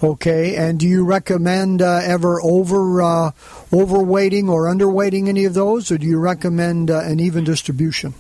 Okay, 0.04 0.58
and 0.58 0.78
do 0.78 0.86
you 0.86 1.06
recommend 1.06 1.82
uh, 1.82 2.02
ever 2.04 2.42
over 2.42 3.02
uh, 3.02 3.32
overweighting 3.72 4.50
or 4.50 4.66
underweighting 4.66 5.30
any 5.30 5.46
of 5.46 5.54
those, 5.54 5.92
or 5.92 5.98
do 5.98 6.06
you 6.06 6.20
recommend 6.20 6.92
uh, 6.92 7.00
an 7.00 7.22
even 7.22 7.46
distribution? 7.46 8.14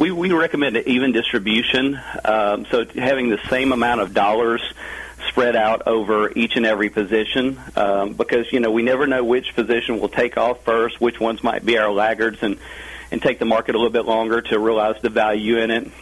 We 0.00 0.10
we 0.10 0.32
recommend 0.32 0.78
an 0.78 0.84
even 0.88 1.12
distribution. 1.12 2.00
Um, 2.24 2.64
so 2.70 2.86
having 2.86 3.28
the 3.28 3.38
same 3.50 3.70
amount 3.70 4.00
of 4.00 4.14
dollars 4.14 4.62
spread 5.28 5.54
out 5.54 5.86
over 5.86 6.32
each 6.32 6.56
and 6.56 6.64
every 6.64 6.88
position 6.88 7.60
um, 7.76 8.14
because 8.14 8.50
you 8.50 8.60
know 8.60 8.70
we 8.70 8.82
never 8.82 9.06
know 9.06 9.22
which 9.22 9.54
position 9.54 10.00
will 10.00 10.08
take 10.08 10.38
off 10.38 10.64
first, 10.64 11.02
which 11.02 11.20
ones 11.20 11.44
might 11.44 11.66
be 11.66 11.76
our 11.76 11.92
laggards, 11.92 12.42
and 12.42 12.56
and 13.10 13.20
take 13.20 13.38
the 13.38 13.44
market 13.44 13.74
a 13.74 13.78
little 13.78 13.92
bit 13.92 14.06
longer 14.06 14.40
to 14.40 14.58
realize 14.58 14.96
the 15.02 15.10
value 15.10 15.58
in 15.58 15.70
it. 15.70 15.92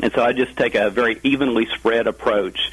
And 0.00 0.10
so 0.14 0.24
I 0.24 0.32
just 0.32 0.56
take 0.56 0.74
a 0.74 0.88
very 0.88 1.20
evenly 1.22 1.66
spread 1.66 2.06
approach. 2.06 2.72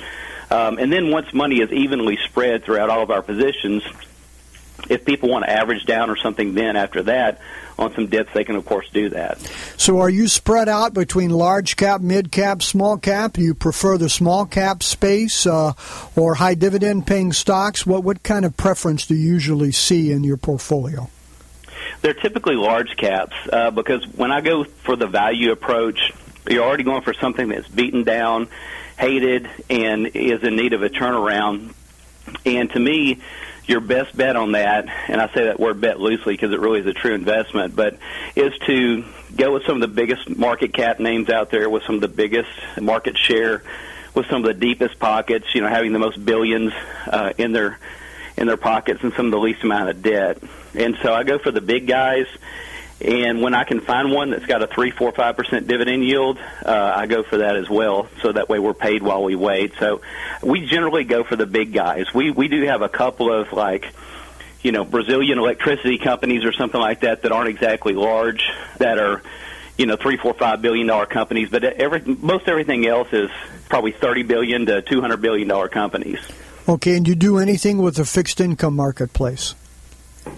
Um, 0.50 0.78
and 0.78 0.90
then 0.90 1.12
once 1.12 1.34
money 1.34 1.60
is 1.60 1.70
evenly 1.74 2.18
spread 2.30 2.64
throughout 2.64 2.90
all 2.90 3.04
of 3.04 3.12
our 3.12 3.22
positions, 3.22 3.84
if 4.90 5.04
people 5.04 5.28
want 5.28 5.44
to 5.44 5.52
average 5.52 5.86
down 5.86 6.10
or 6.10 6.16
something, 6.16 6.54
then 6.54 6.78
after 6.78 7.04
that, 7.04 7.42
on 7.78 7.94
some 7.94 8.08
dips, 8.08 8.32
they 8.34 8.46
can 8.46 8.56
of 8.56 8.66
course 8.66 8.90
do 8.94 9.10
that. 9.10 9.38
So, 9.78 10.00
are 10.00 10.10
you 10.10 10.28
spread 10.28 10.70
out 10.70 10.94
between 10.94 11.32
large 11.32 11.76
cap, 11.76 12.02
mid 12.02 12.32
cap, 12.32 12.62
small 12.64 12.98
cap? 12.98 13.34
Do 13.34 13.42
you 13.42 13.54
prefer 13.54 13.98
the 13.98 14.10
small 14.10 14.46
cap 14.46 14.82
space 14.82 15.46
uh, 15.46 15.74
or 16.16 16.36
high 16.36 16.56
dividend 16.56 17.06
paying 17.08 17.34
stocks? 17.34 17.86
What 17.86 18.04
what 18.04 18.24
kind 18.24 18.46
of 18.46 18.56
preference 18.56 19.06
do 19.06 19.16
you 19.16 19.34
usually 19.34 19.72
see 19.72 20.12
in 20.12 20.24
your 20.24 20.38
portfolio? 20.38 21.10
They're 22.02 22.14
typically 22.14 22.56
large 22.56 22.96
caps 22.98 23.36
uh, 23.52 23.72
because 23.72 24.06
when 24.08 24.32
I 24.32 24.42
go 24.42 24.64
for 24.64 24.96
the 24.96 25.08
value 25.08 25.52
approach, 25.52 26.14
you're 26.48 26.64
already 26.64 26.84
going 26.84 27.02
for 27.02 27.14
something 27.14 27.50
that's 27.50 27.68
beaten 27.68 28.04
down, 28.04 28.48
hated, 28.98 29.50
and 29.70 30.08
is 30.08 30.44
in 30.44 30.56
need 30.56 30.74
of 30.74 30.84
a 30.84 30.90
turnaround. 30.90 31.74
And 32.46 32.70
to 32.72 32.80
me, 32.80 33.22
your 33.68 33.80
best 33.80 34.16
bet 34.16 34.36
on 34.36 34.52
that, 34.54 34.88
and 35.08 35.20
I 35.20 35.34
say 35.34 35.46
that 35.46 35.60
word 35.60 35.82
bet 35.82 36.00
loosely 36.00 36.34
because 36.34 36.52
it 36.52 36.60
really 36.60 36.82
is 36.82 36.86
a 36.86 36.94
true 36.94 37.14
investment, 37.14 37.76
but 37.76 37.98
is 38.36 38.54
to 38.68 39.04
go 39.36 39.54
with 39.54 39.66
some 39.66 39.76
of 39.76 39.82
the 39.82 39.94
biggest 39.94 40.30
market 40.30 40.74
cap 40.74 41.00
names 41.00 41.30
out 41.30 41.52
there 41.52 41.70
with 41.70 41.84
some 41.84 41.96
of 41.96 42.02
the 42.02 42.08
biggest 42.08 42.50
market 42.80 43.18
share, 43.18 43.64
with 44.14 44.26
some 44.28 44.44
of 44.44 44.48
the 44.48 44.54
deepest 44.54 45.00
pockets, 45.00 45.54
you 45.54 45.62
know, 45.62 45.68
having 45.68 45.94
the 45.94 46.00
most 46.00 46.24
billions 46.24 46.74
uh, 47.08 47.34
in 47.38 47.52
their 47.52 47.80
in 48.38 48.48
their 48.48 48.58
pockets 48.58 49.02
and 49.04 49.14
some 49.14 49.28
of 49.28 49.32
the 49.32 49.40
least 49.40 49.64
amount 49.64 49.90
of 49.90 50.02
debt. 50.02 50.38
And 50.74 50.98
so 51.02 51.14
I 51.14 51.24
go 51.24 51.38
for 51.40 51.52
the 51.52 51.62
big 51.62 51.88
guys 51.88 52.28
and 53.02 53.42
when 53.42 53.54
I 53.54 53.66
can 53.66 53.82
find 53.82 54.12
one 54.12 54.30
that's 54.30 54.46
got 54.46 54.64
a 54.64 54.68
three, 54.68 54.90
four, 54.90 55.12
five 55.12 55.36
percent 55.36 55.68
dividend 55.68 56.04
yield, 56.06 56.40
uh, 56.66 56.94
I 56.96 57.08
go 57.08 57.24
for 57.24 57.40
that 57.40 57.58
as 57.58 57.70
well. 57.70 58.08
So 58.22 58.32
that 58.32 58.48
way 58.48 58.60
we're 58.60 58.74
paid 58.74 59.04
while 59.04 59.24
we 59.24 59.36
wait. 59.36 59.74
So 59.80 60.02
we 60.42 60.66
generally 60.66 61.04
go 61.04 61.24
for 61.24 61.36
the 61.36 61.46
big 61.46 61.74
guys. 61.74 62.14
We 62.14 62.32
we 62.32 62.48
do 62.48 62.64
have 62.64 62.82
a 62.82 62.90
couple 62.90 63.34
of 63.34 63.52
like, 63.52 63.94
you 64.66 64.72
know, 64.72 64.84
Brazilian 64.84 65.38
electricity 65.38 66.00
companies 66.00 66.44
or 66.44 66.52
something 66.52 66.82
like 66.82 67.02
that 67.02 67.22
that 67.22 67.32
aren't 67.32 67.50
exactly 67.50 67.94
large, 67.94 68.42
that 68.80 68.98
are, 68.98 69.22
you 69.78 69.86
know, 69.86 69.96
three, 69.96 70.18
four, 70.18 70.34
five 70.34 70.60
billion 70.60 70.88
dollar 70.88 71.06
companies. 71.06 71.50
But 71.52 71.64
every 71.64 72.02
most 72.02 72.48
everything 72.48 72.88
else 72.88 73.08
is 73.14 73.30
probably 73.70 73.92
thirty 73.92 74.24
billion 74.24 74.66
to 74.66 74.82
two 74.82 75.02
hundred 75.02 75.22
billion 75.22 75.48
dollar 75.48 75.68
companies. 75.68 76.18
Okay, 76.68 76.98
and 76.98 77.08
you 77.08 77.14
do 77.14 77.38
anything 77.38 77.78
with 77.78 77.98
the 77.98 78.06
fixed 78.06 78.42
income 78.42 78.76
marketplace? 78.76 79.54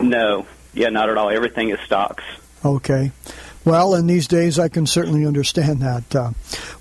No, 0.02 0.46
yeah, 0.74 0.90
not 0.90 1.10
at 1.10 1.18
all. 1.18 1.30
Everything 1.30 1.70
is 1.70 1.80
stocks. 1.86 2.26
Okay. 2.66 3.14
Well, 3.64 3.96
in 3.96 4.08
these 4.08 4.28
days, 4.28 4.60
I 4.60 4.68
can 4.68 4.88
certainly 4.88 5.26
understand 5.26 5.82
that. 5.82 6.16
Uh, 6.16 6.32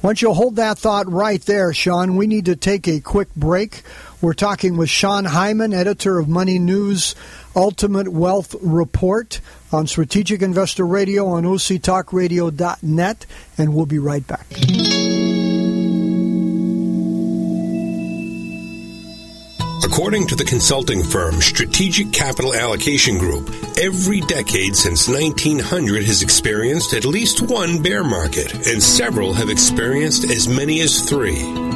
once 0.03 0.21
you 0.21 0.33
hold 0.33 0.57
that 0.57 0.79
thought 0.79 1.11
right 1.11 1.41
there, 1.43 1.73
Sean, 1.73 2.17
we 2.17 2.27
need 2.27 2.47
to 2.47 2.57
take 2.57 2.89
a 2.89 3.01
quick 3.01 3.33
break. 3.37 3.83
We're 4.27 4.35
talking 4.35 4.77
with 4.77 4.91
Sean 4.91 5.25
Hyman, 5.25 5.73
editor 5.73 6.19
of 6.19 6.29
Money 6.29 6.59
News 6.59 7.15
Ultimate 7.55 8.09
Wealth 8.09 8.57
Report 8.61 9.41
on 9.71 9.87
Strategic 9.87 10.43
Investor 10.43 10.85
Radio 10.85 11.29
on 11.29 11.45
OCTalkRadio.net, 11.45 13.27
and 13.57 13.73
we'll 13.73 13.87
be 13.87 14.01
right 14.01 14.27
back. 14.27 14.47
According 19.85 20.27
to 20.27 20.35
the 20.35 20.45
consulting 20.45 21.05
firm 21.05 21.41
Strategic 21.41 22.13
Capital 22.13 22.53
Allocation 22.53 23.19
Group, 23.19 23.49
every 23.79 24.23
decade 24.23 24.75
since 24.75 25.09
1900 25.09 26.05
has 26.05 26.23
experienced 26.23 26.95
at 26.95 27.05
least 27.05 27.43
one 27.43 27.81
bear 27.81 28.03
market, 28.03 28.53
and 28.67 28.83
several 28.83 29.33
have 29.35 29.51
experienced 29.51 30.25
as 30.25 30.49
many 30.49 30.81
as 30.81 31.09
three. 31.09 31.76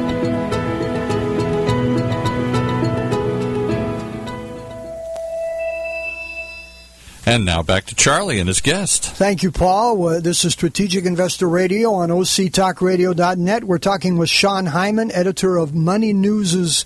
And 7.25 7.45
now 7.45 7.61
back 7.61 7.85
to 7.85 7.95
Charlie 7.95 8.39
and 8.39 8.47
his 8.47 8.61
guest. 8.61 9.05
Thank 9.05 9.43
you, 9.43 9.51
Paul. 9.51 10.07
Uh, 10.07 10.19
this 10.19 10.43
is 10.43 10.53
Strategic 10.53 11.05
Investor 11.05 11.47
Radio 11.47 11.93
on 11.93 12.09
OCTalkRadio.net. 12.09 13.63
We're 13.63 13.77
talking 13.77 14.17
with 14.17 14.29
Sean 14.29 14.65
Hyman, 14.65 15.11
editor 15.11 15.57
of 15.57 15.75
Money 15.75 16.13
News's 16.13 16.83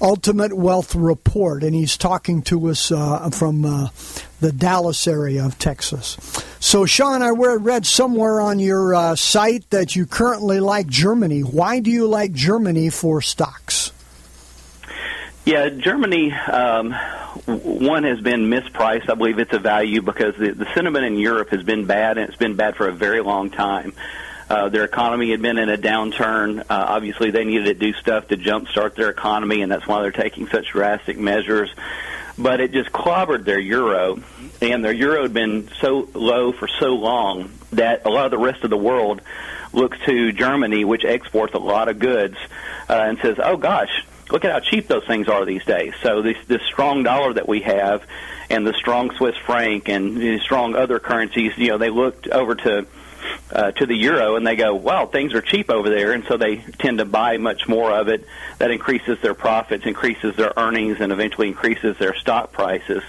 Ultimate 0.00 0.52
Wealth 0.52 0.94
Report, 0.94 1.64
and 1.64 1.74
he's 1.74 1.96
talking 1.96 2.42
to 2.42 2.68
us 2.68 2.92
uh, 2.92 3.30
from 3.30 3.64
uh, 3.64 3.88
the 4.40 4.52
Dallas 4.52 5.08
area 5.08 5.44
of 5.44 5.58
Texas. 5.58 6.18
So, 6.60 6.86
Sean, 6.86 7.22
I 7.22 7.30
read 7.30 7.84
somewhere 7.84 8.40
on 8.40 8.60
your 8.60 8.94
uh, 8.94 9.16
site 9.16 9.68
that 9.70 9.96
you 9.96 10.06
currently 10.06 10.60
like 10.60 10.86
Germany. 10.86 11.40
Why 11.40 11.80
do 11.80 11.90
you 11.90 12.06
like 12.06 12.32
Germany 12.32 12.90
for 12.90 13.20
stocks? 13.20 13.92
Yeah, 15.44 15.68
Germany, 15.68 16.32
um, 16.32 16.94
one 17.46 18.04
has 18.04 18.20
been 18.20 18.50
mispriced. 18.50 19.10
I 19.10 19.14
believe 19.14 19.38
it's 19.38 19.52
a 19.52 19.58
value 19.58 20.02
because 20.02 20.34
the, 20.36 20.52
the 20.52 20.72
sentiment 20.74 21.04
in 21.04 21.16
Europe 21.16 21.50
has 21.50 21.62
been 21.62 21.86
bad, 21.86 22.18
and 22.18 22.28
it's 22.28 22.38
been 22.38 22.56
bad 22.56 22.76
for 22.76 22.88
a 22.88 22.92
very 22.92 23.20
long 23.20 23.50
time. 23.50 23.92
Uh, 24.48 24.68
their 24.68 24.84
economy 24.84 25.30
had 25.30 25.40
been 25.40 25.58
in 25.58 25.68
a 25.68 25.76
downturn. 25.76 26.60
Uh, 26.60 26.64
obviously, 26.68 27.30
they 27.30 27.44
needed 27.44 27.64
to 27.64 27.74
do 27.74 27.92
stuff 27.94 28.28
to 28.28 28.36
jumpstart 28.36 28.94
their 28.94 29.10
economy, 29.10 29.62
and 29.62 29.72
that's 29.72 29.86
why 29.86 30.02
they're 30.02 30.12
taking 30.12 30.46
such 30.48 30.68
drastic 30.68 31.18
measures. 31.18 31.72
But 32.36 32.60
it 32.60 32.72
just 32.72 32.90
clobbered 32.90 33.44
their 33.44 33.58
euro, 33.58 34.20
and 34.60 34.84
their 34.84 34.92
euro 34.92 35.22
had 35.22 35.32
been 35.32 35.68
so 35.80 36.08
low 36.14 36.52
for 36.52 36.68
so 36.68 36.94
long 36.94 37.50
that 37.72 38.04
a 38.04 38.10
lot 38.10 38.26
of 38.26 38.32
the 38.32 38.38
rest 38.38 38.64
of 38.64 38.70
the 38.70 38.76
world 38.76 39.22
looks 39.72 39.98
to 40.06 40.32
Germany, 40.32 40.84
which 40.84 41.04
exports 41.04 41.54
a 41.54 41.58
lot 41.58 41.88
of 41.88 41.98
goods, 41.98 42.36
uh, 42.88 42.92
and 42.92 43.18
says, 43.18 43.36
"Oh 43.42 43.56
gosh, 43.56 44.04
look 44.30 44.44
at 44.44 44.52
how 44.52 44.60
cheap 44.60 44.88
those 44.88 45.06
things 45.06 45.28
are 45.28 45.44
these 45.44 45.64
days. 45.64 45.94
So 46.02 46.22
this 46.22 46.36
this 46.46 46.62
strong 46.62 47.02
dollar 47.02 47.34
that 47.34 47.48
we 47.48 47.60
have, 47.60 48.02
and 48.50 48.66
the 48.66 48.74
strong 48.74 49.14
Swiss 49.16 49.36
franc, 49.36 49.88
and 49.88 50.16
the 50.16 50.38
strong 50.40 50.74
other 50.74 50.98
currencies, 50.98 51.52
you 51.56 51.68
know, 51.68 51.78
they 51.78 51.90
looked 51.90 52.28
over 52.28 52.54
to 52.54 52.86
uh, 53.52 53.70
to 53.72 53.86
the 53.86 53.94
euro 53.94 54.36
and 54.36 54.46
they 54.46 54.56
go, 54.56 54.74
"Wow, 54.74 55.06
things 55.06 55.34
are 55.34 55.40
cheap 55.40 55.70
over 55.70 55.88
there," 55.88 56.12
and 56.12 56.24
so 56.24 56.36
they 56.36 56.56
tend 56.56 56.98
to 56.98 57.04
buy 57.04 57.36
much 57.38 57.68
more 57.68 57.92
of 57.92 58.08
it. 58.08 58.26
That 58.58 58.70
increases 58.70 59.18
their 59.20 59.34
profits, 59.34 59.86
increases 59.86 60.36
their 60.36 60.52
earnings, 60.56 61.00
and 61.00 61.12
eventually 61.12 61.48
increases 61.48 61.96
their 61.98 62.14
stock 62.14 62.52
prices. 62.52 63.02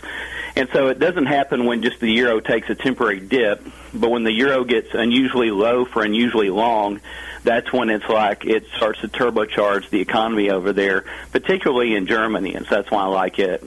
And 0.58 0.70
so 0.72 0.88
it 0.88 1.00
doesn't 1.00 1.26
happen 1.26 1.66
when 1.66 1.82
just 1.84 2.00
the 2.00 2.10
euro 2.10 2.40
takes 2.40 2.70
a 2.70 2.76
temporary 2.76 3.20
dip, 3.20 3.62
but 3.94 4.10
when 4.10 4.24
the 4.24 4.32
euro 4.32 4.64
gets 4.64 4.94
unusually 4.94 5.52
low 5.52 5.84
for 5.84 6.02
unusually 6.02 6.50
long, 6.50 7.02
that's 7.46 7.72
when 7.72 7.90
it's 7.90 8.08
like 8.10 8.46
it 8.46 8.66
starts 8.76 9.00
to 9.02 9.08
turbocharge 9.08 9.90
the 9.90 10.02
economy 10.02 10.50
over 10.50 10.74
there, 10.74 11.06
particularly 11.32 11.96
in 11.96 12.08
Germany, 12.08 12.56
and 12.56 12.66
so 12.66 12.76
that's 12.76 12.92
why 12.92 13.04
I 13.04 13.08
like 13.08 13.40
it. 13.40 13.64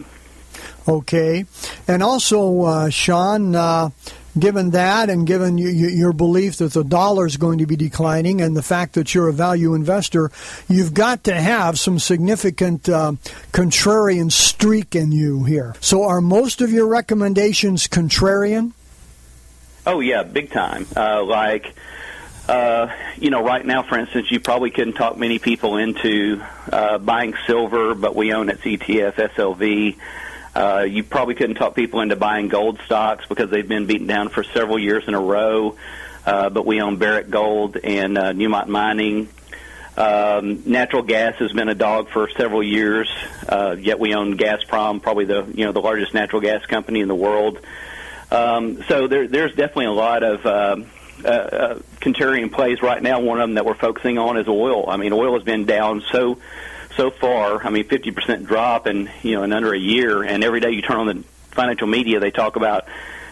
Okay, 0.87 1.47
and 1.87 2.03
also, 2.03 2.63
uh, 2.63 2.91
Sean. 2.91 3.55
Uh, 3.55 3.91
given 4.39 4.71
that, 4.71 5.11
and 5.11 5.27
given 5.27 5.59
you, 5.59 5.69
you, 5.69 5.89
your 5.89 6.13
belief 6.13 6.57
that 6.59 6.73
the 6.73 6.85
dollar 6.85 7.27
is 7.27 7.37
going 7.37 7.59
to 7.59 7.67
be 7.67 7.75
declining, 7.77 8.41
and 8.41 8.57
the 8.57 8.63
fact 8.63 8.95
that 8.95 9.13
you're 9.13 9.29
a 9.29 9.33
value 9.33 9.75
investor, 9.75 10.31
you've 10.69 10.95
got 10.95 11.25
to 11.25 11.35
have 11.35 11.79
some 11.79 11.99
significant 11.99 12.89
uh, 12.89 13.13
contrarian 13.53 14.31
streak 14.31 14.95
in 14.95 15.11
you 15.11 15.45
here. 15.45 15.75
So, 15.81 16.05
are 16.05 16.21
most 16.21 16.61
of 16.61 16.71
your 16.71 16.87
recommendations 16.87 17.89
contrarian? 17.89 18.73
Oh 19.87 20.01
yeah, 20.01 20.23
big 20.23 20.51
time. 20.53 20.87
Uh, 20.95 21.25
like 21.25 21.75
uh, 22.49 22.91
you 23.19 23.31
know, 23.31 23.45
right 23.45 23.65
now, 23.65 23.83
for 23.83 23.99
instance, 23.99 24.31
you 24.31 24.41
probably 24.41 24.71
couldn't 24.71 24.95
talk 24.95 25.19
many 25.19 25.39
people 25.39 25.77
into 25.77 26.43
uh, 26.73 26.99
buying 26.99 27.35
silver, 27.47 27.95
but 27.95 28.17
we 28.17 28.33
own 28.33 28.49
its 28.49 28.63
ETF, 28.63 29.15
SLV. 29.15 29.97
Uh, 30.55 30.81
you 30.89 31.05
probably 31.05 31.35
couldn't 31.35 31.57
talk 31.57 31.75
people 31.75 32.01
into 32.01 32.17
buying 32.17 32.49
gold 32.49 32.81
stocks 32.87 33.27
because 33.29 33.51
they've 33.51 33.69
been 33.69 33.87
beaten 33.87 34.07
down 34.07 34.31
for 34.31 34.43
several 34.43 34.79
years 34.79 35.05
in 35.07 35.15
a 35.15 35.21
row. 35.21 35.77
Uh, 36.25 36.51
but 36.51 36.67
we 36.67 36.81
own 36.81 36.97
Barrick 36.97 37.31
Gold 37.31 37.77
and 37.77 38.19
uh, 38.19 38.33
Newmont 38.33 38.67
Mining. 38.67 39.29
Um, 39.97 40.63
natural 40.65 41.03
gas 41.03 41.37
has 41.37 41.53
been 41.53 41.69
a 41.69 41.75
dog 41.75 42.09
for 42.11 42.31
several 42.31 42.63
years. 42.63 43.11
Uh, 43.49 43.77
yet 43.79 43.99
we 43.99 44.15
own 44.15 44.37
Gazprom, 44.39 45.03
probably 45.03 45.25
the 45.25 45.45
you 45.55 45.65
know 45.65 45.73
the 45.73 45.81
largest 45.81 46.15
natural 46.15 46.41
gas 46.41 46.65
company 46.67 47.01
in 47.01 47.09
the 47.09 47.15
world. 47.15 47.61
Um, 48.31 48.83
so 48.85 49.07
there, 49.09 49.27
there's 49.27 49.55
definitely 49.55 49.87
a 49.87 49.93
lot 49.93 50.23
of 50.23 50.47
uh, 50.47 50.77
uh, 51.25 51.29
uh, 51.29 51.79
contrarian 52.01 52.53
plays 52.53 52.83
right 52.83 53.03
now. 53.03 53.21
One 53.21 53.41
of 53.41 53.49
them 53.49 53.55
that 53.55 53.65
we're 53.65 53.75
focusing 53.75 54.19
on 54.19 54.37
is 54.37 54.49
oil. 54.49 54.89
I 54.89 54.97
mean, 54.97 55.13
oil 55.13 55.35
has 55.35 55.43
been 55.43 55.65
down 55.65 56.03
so 56.11 56.39
so 56.97 57.11
far. 57.11 57.65
I 57.65 57.71
mean, 57.71 57.85
50% 57.85 58.45
drop 58.45 58.87
in 58.87 59.11
you 59.23 59.37
know 59.37 59.43
in 59.43 59.53
under 59.53 59.73
a 59.73 59.79
year, 59.79 60.23
and 60.23 60.43
every 60.45 60.61
day 60.61 60.71
you 60.71 60.83
turn 60.83 60.97
on 60.97 61.07
the 61.07 61.25
financial 61.51 61.87
media, 61.87 62.21
they 62.21 62.31
talk 62.31 62.57
about 62.57 62.87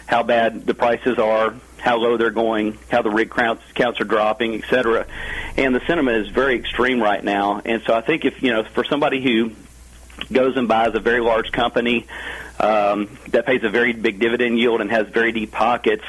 how 0.05 0.23
bad 0.23 0.65
the 0.65 0.73
prices 0.73 1.17
are, 1.17 1.53
how 1.77 1.97
low 1.97 2.17
they're 2.17 2.31
going, 2.31 2.77
how 2.89 3.01
the 3.01 3.09
rig 3.09 3.29
counts, 3.29 3.63
counts 3.73 3.99
are 3.99 4.05
dropping, 4.05 4.55
et 4.55 4.69
cetera. 4.69 5.05
And 5.57 5.75
the 5.75 5.81
sentiment 5.85 6.25
is 6.25 6.29
very 6.29 6.55
extreme 6.55 7.01
right 7.01 7.23
now. 7.23 7.61
And 7.63 7.81
so 7.83 7.93
I 7.93 8.01
think 8.01 8.25
if 8.25 8.41
you 8.41 8.51
know 8.51 8.63
for 8.63 8.83
somebody 8.83 9.21
who 9.21 9.51
goes 10.31 10.57
and 10.57 10.67
buys 10.67 10.95
a 10.95 10.99
very 10.99 11.21
large 11.21 11.51
company 11.51 12.07
um, 12.59 13.17
that 13.29 13.45
pays 13.45 13.63
a 13.63 13.69
very 13.69 13.93
big 13.93 14.19
dividend 14.19 14.57
yield 14.57 14.81
and 14.81 14.89
has 14.89 15.07
very 15.07 15.31
deep 15.31 15.51
pockets 15.51 16.03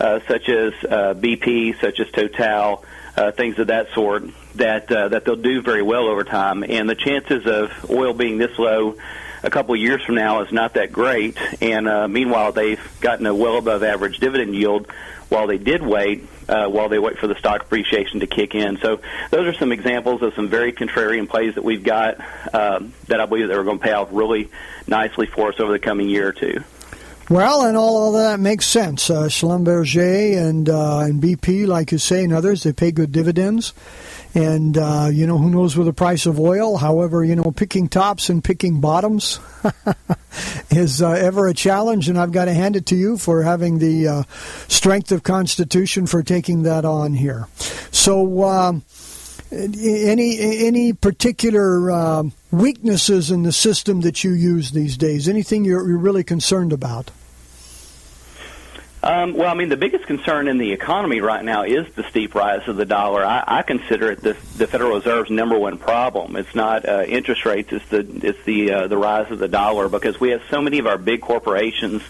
uh, 0.00 0.20
such 0.26 0.48
as 0.48 0.72
uh, 0.84 1.14
BP, 1.14 1.80
such 1.80 2.00
as 2.00 2.10
Total, 2.10 2.84
uh, 3.16 3.32
things 3.32 3.58
of 3.58 3.68
that 3.68 3.92
sort, 3.94 4.24
that 4.56 4.90
uh, 4.90 5.08
that 5.08 5.24
they'll 5.24 5.36
do 5.36 5.62
very 5.62 5.82
well 5.82 6.06
over 6.06 6.24
time. 6.24 6.64
And 6.64 6.88
the 6.88 6.94
chances 6.94 7.46
of 7.46 7.90
oil 7.90 8.12
being 8.12 8.38
this 8.38 8.58
low 8.58 8.96
a 9.44 9.50
couple 9.50 9.74
of 9.74 9.80
years 9.80 10.02
from 10.02 10.14
now 10.14 10.40
is 10.40 10.50
not 10.52 10.74
that 10.74 10.90
great. 10.90 11.38
And 11.60 11.86
uh, 11.86 12.08
meanwhile, 12.08 12.52
they've 12.52 12.80
gotten 13.00 13.26
a 13.26 13.34
well 13.34 13.58
above 13.58 13.82
average 13.82 14.18
dividend 14.18 14.54
yield 14.54 14.90
while 15.28 15.46
they 15.46 15.58
did 15.58 15.82
wait, 15.82 16.26
uh, 16.48 16.66
while 16.66 16.88
they 16.88 16.98
wait 16.98 17.18
for 17.18 17.26
the 17.26 17.34
stock 17.36 17.62
appreciation 17.62 18.20
to 18.20 18.26
kick 18.26 18.54
in. 18.54 18.78
So 18.78 19.00
those 19.30 19.46
are 19.46 19.58
some 19.58 19.72
examples 19.72 20.22
of 20.22 20.34
some 20.34 20.48
very 20.48 20.72
contrarian 20.72 21.28
plays 21.28 21.54
that 21.56 21.64
we've 21.64 21.82
got 21.82 22.18
um, 22.54 22.94
that 23.08 23.20
I 23.20 23.26
believe 23.26 23.48
that 23.48 23.58
are 23.58 23.64
going 23.64 23.78
to 23.78 23.84
pay 23.84 23.92
off 23.92 24.08
really 24.12 24.50
nicely 24.86 25.26
for 25.26 25.48
us 25.48 25.60
over 25.60 25.72
the 25.72 25.78
coming 25.78 26.08
year 26.08 26.28
or 26.28 26.32
two. 26.32 26.62
Well, 27.30 27.64
and 27.64 27.76
all 27.76 28.08
of 28.08 28.14
that 28.20 28.38
makes 28.38 28.66
sense. 28.66 29.08
Uh, 29.08 29.24
Schlumberger 29.24 30.36
and 30.36 30.68
uh, 30.68 31.00
and 31.00 31.22
BP, 31.22 31.66
like 31.66 31.90
you 31.90 31.98
say, 31.98 32.22
and 32.22 32.34
others, 32.34 32.64
they 32.64 32.72
pay 32.74 32.92
good 32.92 33.12
dividends, 33.12 33.72
and 34.34 34.76
uh, 34.76 35.08
you 35.10 35.26
know 35.26 35.38
who 35.38 35.48
knows 35.48 35.74
with 35.74 35.86
the 35.86 35.94
price 35.94 36.26
of 36.26 36.38
oil. 36.38 36.76
However, 36.76 37.24
you 37.24 37.34
know 37.34 37.50
picking 37.50 37.88
tops 37.88 38.28
and 38.28 38.44
picking 38.44 38.80
bottoms 38.80 39.40
is 40.70 41.00
uh, 41.00 41.12
ever 41.12 41.48
a 41.48 41.54
challenge, 41.54 42.10
and 42.10 42.18
I've 42.18 42.32
got 42.32 42.44
to 42.44 42.52
hand 42.52 42.76
it 42.76 42.84
to 42.86 42.96
you 42.96 43.16
for 43.16 43.42
having 43.42 43.78
the 43.78 44.06
uh, 44.06 44.22
strength 44.68 45.10
of 45.10 45.22
constitution 45.22 46.06
for 46.06 46.22
taking 46.22 46.64
that 46.64 46.84
on 46.84 47.14
here. 47.14 47.48
So. 47.90 48.44
Um, 48.44 48.84
any 49.52 50.66
any 50.66 50.92
particular 50.92 51.90
uh, 51.90 52.24
weaknesses 52.54 53.30
in 53.30 53.42
the 53.42 53.52
system 53.52 54.00
that 54.02 54.24
you 54.24 54.32
use 54.32 54.70
these 54.70 54.96
days? 54.96 55.28
Anything 55.28 55.64
you're, 55.64 55.86
you're 55.88 55.98
really 55.98 56.24
concerned 56.24 56.72
about? 56.72 57.10
Um, 59.04 59.34
well, 59.34 59.50
I 59.50 59.54
mean, 59.54 59.68
the 59.68 59.76
biggest 59.76 60.06
concern 60.06 60.48
in 60.48 60.56
the 60.56 60.72
economy 60.72 61.20
right 61.20 61.44
now 61.44 61.64
is 61.64 61.86
the 61.94 62.04
steep 62.08 62.34
rise 62.34 62.66
of 62.68 62.76
the 62.76 62.86
dollar. 62.86 63.22
I, 63.22 63.44
I 63.46 63.62
consider 63.62 64.12
it 64.12 64.22
the, 64.22 64.34
the 64.56 64.66
Federal 64.66 64.94
Reserve's 64.94 65.28
number 65.28 65.58
one 65.58 65.76
problem. 65.76 66.36
It's 66.36 66.54
not 66.54 66.88
uh, 66.88 67.04
interest 67.06 67.44
rates; 67.44 67.70
it's 67.70 67.86
the 67.90 67.98
it's 68.26 68.42
the 68.44 68.72
uh, 68.72 68.86
the 68.86 68.96
rise 68.96 69.30
of 69.30 69.38
the 69.38 69.48
dollar 69.48 69.90
because 69.90 70.18
we 70.18 70.30
have 70.30 70.40
so 70.48 70.62
many 70.62 70.78
of 70.78 70.86
our 70.86 70.96
big 70.96 71.20
corporations 71.20 72.02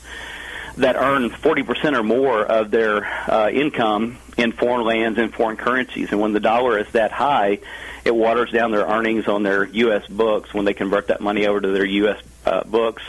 that 0.77 0.97
earn 0.97 1.31
40% 1.31 1.97
or 1.97 2.03
more 2.03 2.45
of 2.45 2.71
their 2.71 3.05
uh, 3.05 3.49
income 3.51 4.19
in 4.37 4.53
foreign 4.53 4.85
lands 4.85 5.19
and 5.19 5.33
foreign 5.33 5.57
currencies. 5.57 6.11
And 6.11 6.21
when 6.21 6.33
the 6.33 6.41
dollar 6.41 6.79
is 6.79 6.91
that 6.93 7.13
high, 7.13 7.61
it 8.05 8.15
waters 8.15 8.51
down 8.51 8.73
their 8.73 8.87
earnings 8.87 9.29
on 9.29 9.43
their 9.43 9.65
U.S. 9.65 10.07
books 10.09 10.53
when 10.53 10.65
they 10.65 10.75
convert 10.75 11.09
that 11.09 11.21
money 11.21 11.47
over 11.47 11.61
to 11.61 11.69
their 11.69 11.85
U.S. 11.85 12.21
Uh, 12.45 12.65
books. 12.65 13.03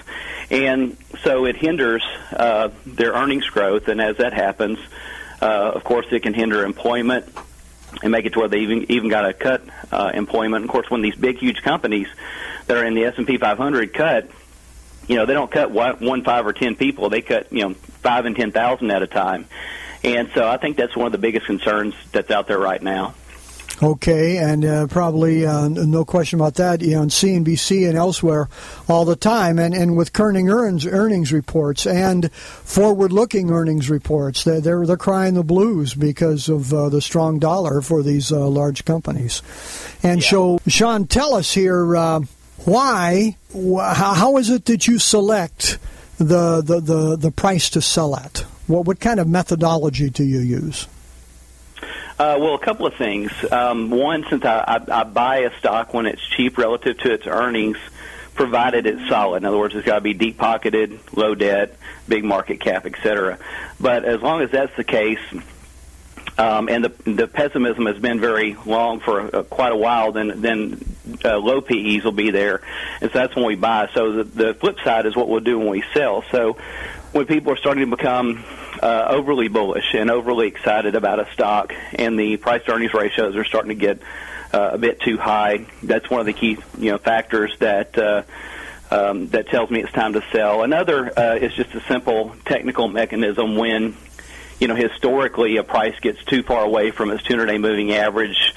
And 0.51 0.95
so 1.23 1.45
it 1.45 1.55
hinders 1.55 2.03
uh, 2.31 2.69
their 2.85 3.13
earnings 3.13 3.47
growth. 3.47 3.87
And 3.87 3.99
as 3.99 4.17
that 4.17 4.33
happens, 4.33 4.77
uh, 5.41 5.71
of 5.73 5.83
course, 5.83 6.05
it 6.11 6.21
can 6.21 6.33
hinder 6.33 6.63
employment 6.63 7.27
and 8.03 8.11
make 8.11 8.25
it 8.25 8.33
to 8.33 8.39
where 8.39 8.47
they 8.47 8.59
even 8.59 8.91
even 8.91 9.09
got 9.09 9.21
to 9.21 9.33
cut 9.33 9.63
uh, 9.91 10.11
employment. 10.13 10.65
Of 10.65 10.71
course, 10.71 10.89
when 10.89 11.01
these 11.01 11.15
big, 11.15 11.37
huge 11.37 11.61
companies 11.61 12.07
that 12.67 12.77
are 12.77 12.85
in 12.85 12.93
the 12.93 13.05
S 13.05 13.15
and 13.17 13.27
P 13.27 13.37
500 13.37 13.93
cut, 13.93 14.29
you 15.07 15.15
know, 15.15 15.25
they 15.25 15.33
don't 15.33 15.51
cut 15.51 15.71
one, 15.71 15.97
one, 15.99 16.23
five, 16.23 16.45
or 16.45 16.53
ten 16.53 16.75
people. 16.75 17.09
They 17.09 17.21
cut 17.21 17.51
you 17.51 17.61
know 17.61 17.73
five 17.73 18.25
and 18.25 18.35
ten 18.35 18.51
thousand 18.51 18.91
at 18.91 19.01
a 19.01 19.07
time. 19.07 19.47
And 20.03 20.29
so 20.35 20.47
I 20.47 20.57
think 20.57 20.77
that's 20.77 20.95
one 20.95 21.07
of 21.07 21.11
the 21.11 21.17
biggest 21.17 21.47
concerns 21.47 21.95
that's 22.11 22.29
out 22.29 22.47
there 22.47 22.59
right 22.59 22.81
now. 22.81 23.15
Okay, 23.83 24.37
and 24.37 24.63
uh, 24.63 24.87
probably 24.87 25.45
uh, 25.45 25.67
no 25.67 26.05
question 26.05 26.39
about 26.39 26.55
that. 26.55 26.81
You 26.81 26.91
know, 26.91 27.01
on 27.01 27.09
CNBC 27.09 27.89
and 27.89 27.97
elsewhere, 27.97 28.47
all 28.87 29.03
the 29.03 29.17
time, 29.17 29.59
and 29.59 29.73
and 29.73 29.97
with 29.97 30.13
Kerning 30.13 30.49
earnings 30.49 30.85
earnings 30.85 31.33
reports 31.33 31.85
and 31.85 32.31
forward-looking 32.31 33.51
earnings 33.51 33.89
reports, 33.89 34.45
they're 34.45 34.61
they're, 34.61 34.85
they're 34.85 34.95
crying 34.95 35.33
the 35.33 35.43
blues 35.43 35.93
because 35.93 36.47
of 36.47 36.73
uh, 36.73 36.87
the 36.87 37.01
strong 37.01 37.37
dollar 37.37 37.81
for 37.81 38.01
these 38.01 38.31
uh, 38.31 38.47
large 38.47 38.85
companies. 38.85 39.41
And 40.03 40.21
yeah. 40.21 40.29
so, 40.29 40.59
Sean, 40.67 41.07
tell 41.07 41.35
us 41.35 41.53
here 41.53 41.97
uh, 41.97 42.21
why, 42.65 43.37
how 43.53 44.37
is 44.37 44.49
it 44.49 44.65
that 44.65 44.87
you 44.87 44.99
select 44.99 45.77
the 46.17 46.61
the 46.61 46.79
the, 46.79 47.15
the 47.17 47.31
price 47.31 47.69
to 47.71 47.81
sell 47.81 48.15
at? 48.15 48.39
What 48.67 48.85
what 48.85 48.99
kind 48.99 49.19
of 49.19 49.27
methodology 49.27 50.09
do 50.09 50.23
you 50.23 50.39
use? 50.39 50.87
Uh, 52.17 52.37
well, 52.39 52.55
a 52.55 52.59
couple 52.59 52.87
of 52.87 52.95
things. 52.95 53.29
Um, 53.51 53.89
one, 53.89 54.25
since 54.29 54.45
I, 54.45 54.59
I, 54.59 55.01
I 55.01 55.03
buy 55.03 55.39
a 55.39 55.57
stock 55.59 55.93
when 55.93 56.05
it's 56.05 56.25
cheap 56.25 56.57
relative 56.57 56.97
to 56.99 57.11
its 57.11 57.27
earnings, 57.27 57.77
provided 58.35 58.85
it's 58.85 59.05
solid. 59.09 59.43
In 59.43 59.45
other 59.45 59.57
words, 59.57 59.75
it's 59.75 59.85
got 59.85 59.95
to 59.95 60.01
be 60.01 60.13
deep 60.13 60.37
pocketed, 60.37 60.97
low 61.13 61.35
debt, 61.35 61.75
big 62.07 62.23
market 62.23 62.61
cap, 62.61 62.85
etc. 62.85 63.37
But 63.81 64.05
as 64.05 64.21
long 64.21 64.41
as 64.41 64.51
that's 64.51 64.75
the 64.77 64.85
case, 64.85 65.19
um, 66.37 66.67
and 66.67 66.83
the 66.83 66.89
the 67.11 67.27
pessimism 67.27 67.85
has 67.85 67.97
been 67.97 68.19
very 68.19 68.57
long 68.65 68.99
for 68.99 69.35
uh, 69.35 69.43
quite 69.43 69.71
a 69.71 69.75
while, 69.75 70.11
then 70.11 70.41
then 70.41 70.83
uh, 71.23 71.37
low 71.37 71.61
PEs 71.61 72.03
will 72.03 72.11
be 72.11 72.31
there, 72.31 72.61
and 73.01 73.11
so 73.11 73.19
that's 73.19 73.35
when 73.35 73.45
we 73.45 73.55
buy. 73.55 73.89
So 73.93 74.11
the, 74.11 74.23
the 74.23 74.53
flip 74.53 74.77
side 74.83 75.05
is 75.05 75.15
what 75.15 75.29
we'll 75.29 75.39
do 75.39 75.57
when 75.57 75.69
we 75.69 75.83
sell. 75.93 76.23
So 76.31 76.57
when 77.13 77.25
people 77.25 77.53
are 77.53 77.57
starting 77.57 77.89
to 77.89 77.95
become 77.95 78.43
uh, 78.81 79.05
overly 79.09 79.47
bullish 79.47 79.93
and 79.93 80.11
overly 80.11 80.47
excited 80.47 80.95
about 80.95 81.19
a 81.19 81.31
stock, 81.31 81.73
and 81.93 82.19
the 82.19 82.35
price 82.37 82.63
to 82.65 82.73
earnings 82.73 82.93
ratios 82.93 83.35
are 83.37 83.45
starting 83.45 83.69
to 83.69 83.75
get 83.75 84.01
uh, 84.53 84.71
a 84.73 84.77
bit 84.77 84.99
too 84.99 85.17
high. 85.17 85.65
That's 85.83 86.09
one 86.09 86.19
of 86.19 86.25
the 86.25 86.33
key 86.33 86.57
you 86.77 86.91
know 86.91 86.97
factors 86.97 87.55
that. 87.59 87.97
Uh, 87.97 88.23
um, 88.91 89.29
that 89.29 89.47
tells 89.47 89.71
me 89.71 89.81
it's 89.81 89.91
time 89.91 90.13
to 90.13 90.23
sell. 90.31 90.61
Another 90.61 91.11
uh, 91.17 91.35
is 91.35 91.53
just 91.55 91.73
a 91.73 91.81
simple 91.87 92.35
technical 92.45 92.87
mechanism 92.87 93.55
when, 93.55 93.97
you 94.59 94.67
know, 94.67 94.75
historically 94.75 95.57
a 95.57 95.63
price 95.63 95.99
gets 95.99 96.23
too 96.23 96.43
far 96.43 96.63
away 96.63 96.91
from 96.91 97.11
its 97.11 97.23
200-day 97.23 97.57
moving 97.57 97.93
average. 97.93 98.53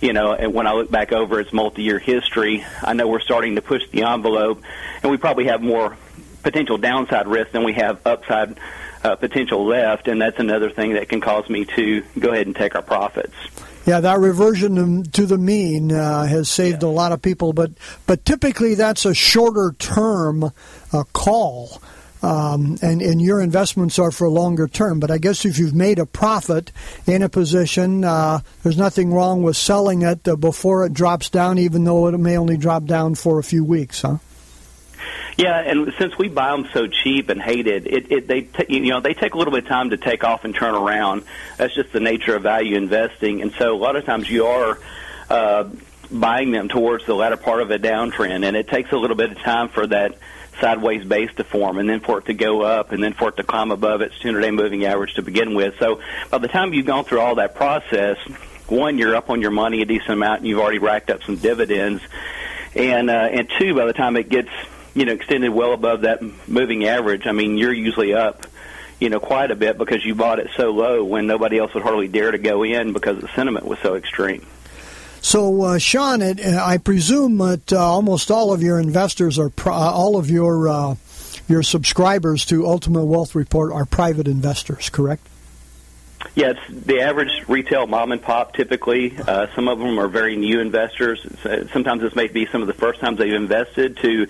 You 0.00 0.14
know, 0.14 0.32
and 0.32 0.54
when 0.54 0.66
I 0.66 0.72
look 0.72 0.90
back 0.90 1.12
over 1.12 1.40
its 1.40 1.52
multi-year 1.52 1.98
history, 1.98 2.64
I 2.82 2.94
know 2.94 3.06
we're 3.06 3.20
starting 3.20 3.56
to 3.56 3.62
push 3.62 3.82
the 3.90 4.04
envelope, 4.04 4.62
and 5.02 5.10
we 5.10 5.18
probably 5.18 5.44
have 5.46 5.60
more 5.60 5.96
potential 6.42 6.78
downside 6.78 7.28
risk 7.28 7.50
than 7.50 7.64
we 7.64 7.74
have 7.74 8.06
upside 8.06 8.58
uh, 9.04 9.16
potential 9.16 9.66
left, 9.66 10.08
and 10.08 10.20
that's 10.20 10.38
another 10.38 10.70
thing 10.70 10.94
that 10.94 11.08
can 11.08 11.20
cause 11.20 11.48
me 11.48 11.64
to 11.64 12.02
go 12.18 12.30
ahead 12.30 12.46
and 12.46 12.56
take 12.56 12.74
our 12.74 12.82
profits. 12.82 13.34
Yeah, 13.86 14.00
that 14.00 14.18
reversion 14.18 15.04
to 15.04 15.26
the 15.26 15.38
mean 15.38 15.90
uh, 15.90 16.26
has 16.26 16.48
saved 16.48 16.82
yeah. 16.82 16.88
a 16.88 16.90
lot 16.90 17.12
of 17.12 17.22
people, 17.22 17.52
but 17.52 17.72
but 18.06 18.24
typically 18.24 18.74
that's 18.74 19.04
a 19.04 19.14
shorter 19.14 19.74
term 19.78 20.44
uh, 20.92 21.04
call. 21.12 21.80
Um, 22.22 22.76
and, 22.82 23.00
and 23.00 23.20
your 23.20 23.40
investments 23.40 23.98
are 23.98 24.10
for 24.10 24.28
longer 24.28 24.68
term. 24.68 25.00
But 25.00 25.10
I 25.10 25.18
guess 25.18 25.44
if 25.44 25.58
you've 25.58 25.74
made 25.74 25.98
a 25.98 26.06
profit 26.06 26.70
in 27.06 27.22
a 27.22 27.28
position, 27.28 28.04
uh, 28.04 28.40
there's 28.62 28.76
nothing 28.76 29.12
wrong 29.12 29.42
with 29.42 29.56
selling 29.56 30.02
it 30.02 30.28
uh, 30.28 30.36
before 30.36 30.84
it 30.84 30.92
drops 30.92 31.30
down, 31.30 31.58
even 31.58 31.84
though 31.84 32.08
it 32.08 32.18
may 32.18 32.36
only 32.36 32.56
drop 32.56 32.84
down 32.84 33.14
for 33.14 33.38
a 33.38 33.42
few 33.42 33.64
weeks, 33.64 34.02
huh? 34.02 34.18
Yeah, 35.36 35.58
and 35.58 35.90
since 35.98 36.18
we 36.18 36.28
buy 36.28 36.50
them 36.50 36.68
so 36.72 36.86
cheap 36.86 37.30
and 37.30 37.40
hated, 37.40 37.86
it, 37.86 38.12
it 38.12 38.26
they 38.28 38.42
t- 38.42 38.66
you 38.68 38.90
know 38.90 39.00
they 39.00 39.14
take 39.14 39.32
a 39.32 39.38
little 39.38 39.52
bit 39.52 39.62
of 39.62 39.68
time 39.68 39.88
to 39.90 39.96
take 39.96 40.22
off 40.22 40.44
and 40.44 40.54
turn 40.54 40.74
around. 40.74 41.22
That's 41.56 41.74
just 41.74 41.92
the 41.92 42.00
nature 42.00 42.36
of 42.36 42.42
value 42.42 42.76
investing, 42.76 43.40
and 43.40 43.50
so 43.52 43.74
a 43.74 43.78
lot 43.78 43.96
of 43.96 44.04
times 44.04 44.28
you 44.28 44.46
are. 44.46 44.78
Uh, 45.30 45.70
buying 46.12 46.50
them 46.50 46.68
towards 46.68 47.06
the 47.06 47.14
latter 47.14 47.36
part 47.36 47.62
of 47.62 47.70
a 47.70 47.78
downtrend, 47.78 48.44
and 48.44 48.56
it 48.56 48.66
takes 48.66 48.90
a 48.90 48.96
little 48.96 49.16
bit 49.16 49.30
of 49.30 49.38
time 49.38 49.68
for 49.68 49.86
that 49.86 50.16
sideways 50.60 51.04
base 51.04 51.30
to 51.36 51.44
form, 51.44 51.78
and 51.78 51.88
then 51.88 52.00
for 52.00 52.18
it 52.18 52.26
to 52.26 52.34
go 52.34 52.62
up, 52.62 52.92
and 52.92 53.02
then 53.02 53.12
for 53.12 53.28
it 53.28 53.36
to 53.36 53.42
climb 53.42 53.70
above 53.70 54.00
its 54.00 54.16
200-day 54.18 54.50
moving 54.50 54.84
average 54.84 55.14
to 55.14 55.22
begin 55.22 55.54
with. 55.54 55.74
So 55.78 56.00
by 56.30 56.38
the 56.38 56.48
time 56.48 56.72
you've 56.72 56.86
gone 56.86 57.04
through 57.04 57.20
all 57.20 57.36
that 57.36 57.54
process, 57.54 58.18
one, 58.66 58.98
you're 58.98 59.16
up 59.16 59.30
on 59.30 59.40
your 59.40 59.50
money 59.50 59.82
a 59.82 59.84
decent 59.84 60.10
amount, 60.10 60.40
and 60.40 60.48
you've 60.48 60.60
already 60.60 60.78
racked 60.78 61.10
up 61.10 61.22
some 61.22 61.36
dividends, 61.36 62.02
and 62.74 63.10
uh, 63.10 63.28
and 63.32 63.50
two, 63.58 63.74
by 63.74 63.84
the 63.86 63.92
time 63.92 64.16
it 64.16 64.28
gets 64.28 64.50
you 64.94 65.04
know, 65.04 65.12
extended 65.12 65.50
well 65.50 65.72
above 65.72 66.02
that 66.02 66.20
moving 66.48 66.84
average, 66.84 67.26
I 67.26 67.32
mean, 67.32 67.56
you're 67.56 67.72
usually 67.72 68.14
up, 68.14 68.46
you 68.98 69.08
know, 69.08 69.20
quite 69.20 69.50
a 69.50 69.56
bit 69.56 69.78
because 69.78 70.04
you 70.04 70.14
bought 70.14 70.38
it 70.38 70.48
so 70.56 70.70
low 70.70 71.04
when 71.04 71.26
nobody 71.26 71.58
else 71.58 71.72
would 71.74 71.82
hardly 71.82 72.08
dare 72.08 72.30
to 72.30 72.38
go 72.38 72.62
in 72.62 72.92
because 72.92 73.20
the 73.20 73.28
sentiment 73.28 73.66
was 73.66 73.78
so 73.80 73.94
extreme. 73.94 74.44
So, 75.22 75.62
uh, 75.62 75.78
Sean, 75.78 76.22
it, 76.22 76.40
I 76.40 76.78
presume 76.78 77.38
that 77.38 77.72
uh, 77.72 77.78
almost 77.78 78.30
all 78.30 78.52
of 78.52 78.62
your 78.62 78.80
investors 78.80 79.38
are 79.38 79.50
pro- 79.50 79.74
uh, 79.74 79.90
all 79.90 80.16
of 80.16 80.30
your 80.30 80.68
uh, 80.68 80.94
your 81.48 81.62
subscribers 81.62 82.44
to 82.46 82.66
Ultimate 82.66 83.04
Wealth 83.04 83.34
Report 83.34 83.72
are 83.72 83.84
private 83.84 84.28
investors, 84.28 84.88
correct? 84.88 85.26
It's 86.36 86.60
the 86.68 87.00
average 87.00 87.48
retail 87.48 87.86
mom 87.86 88.12
and 88.12 88.22
pop. 88.22 88.54
Typically, 88.54 89.16
uh, 89.18 89.48
some 89.54 89.68
of 89.68 89.78
them 89.78 89.98
are 89.98 90.08
very 90.08 90.36
new 90.36 90.60
investors. 90.60 91.24
Uh, 91.44 91.66
sometimes 91.72 92.02
this 92.02 92.14
may 92.14 92.28
be 92.28 92.46
some 92.46 92.60
of 92.60 92.66
the 92.66 92.74
first 92.74 93.00
times 93.00 93.18
they've 93.18 93.32
invested 93.32 93.96
to 93.98 94.26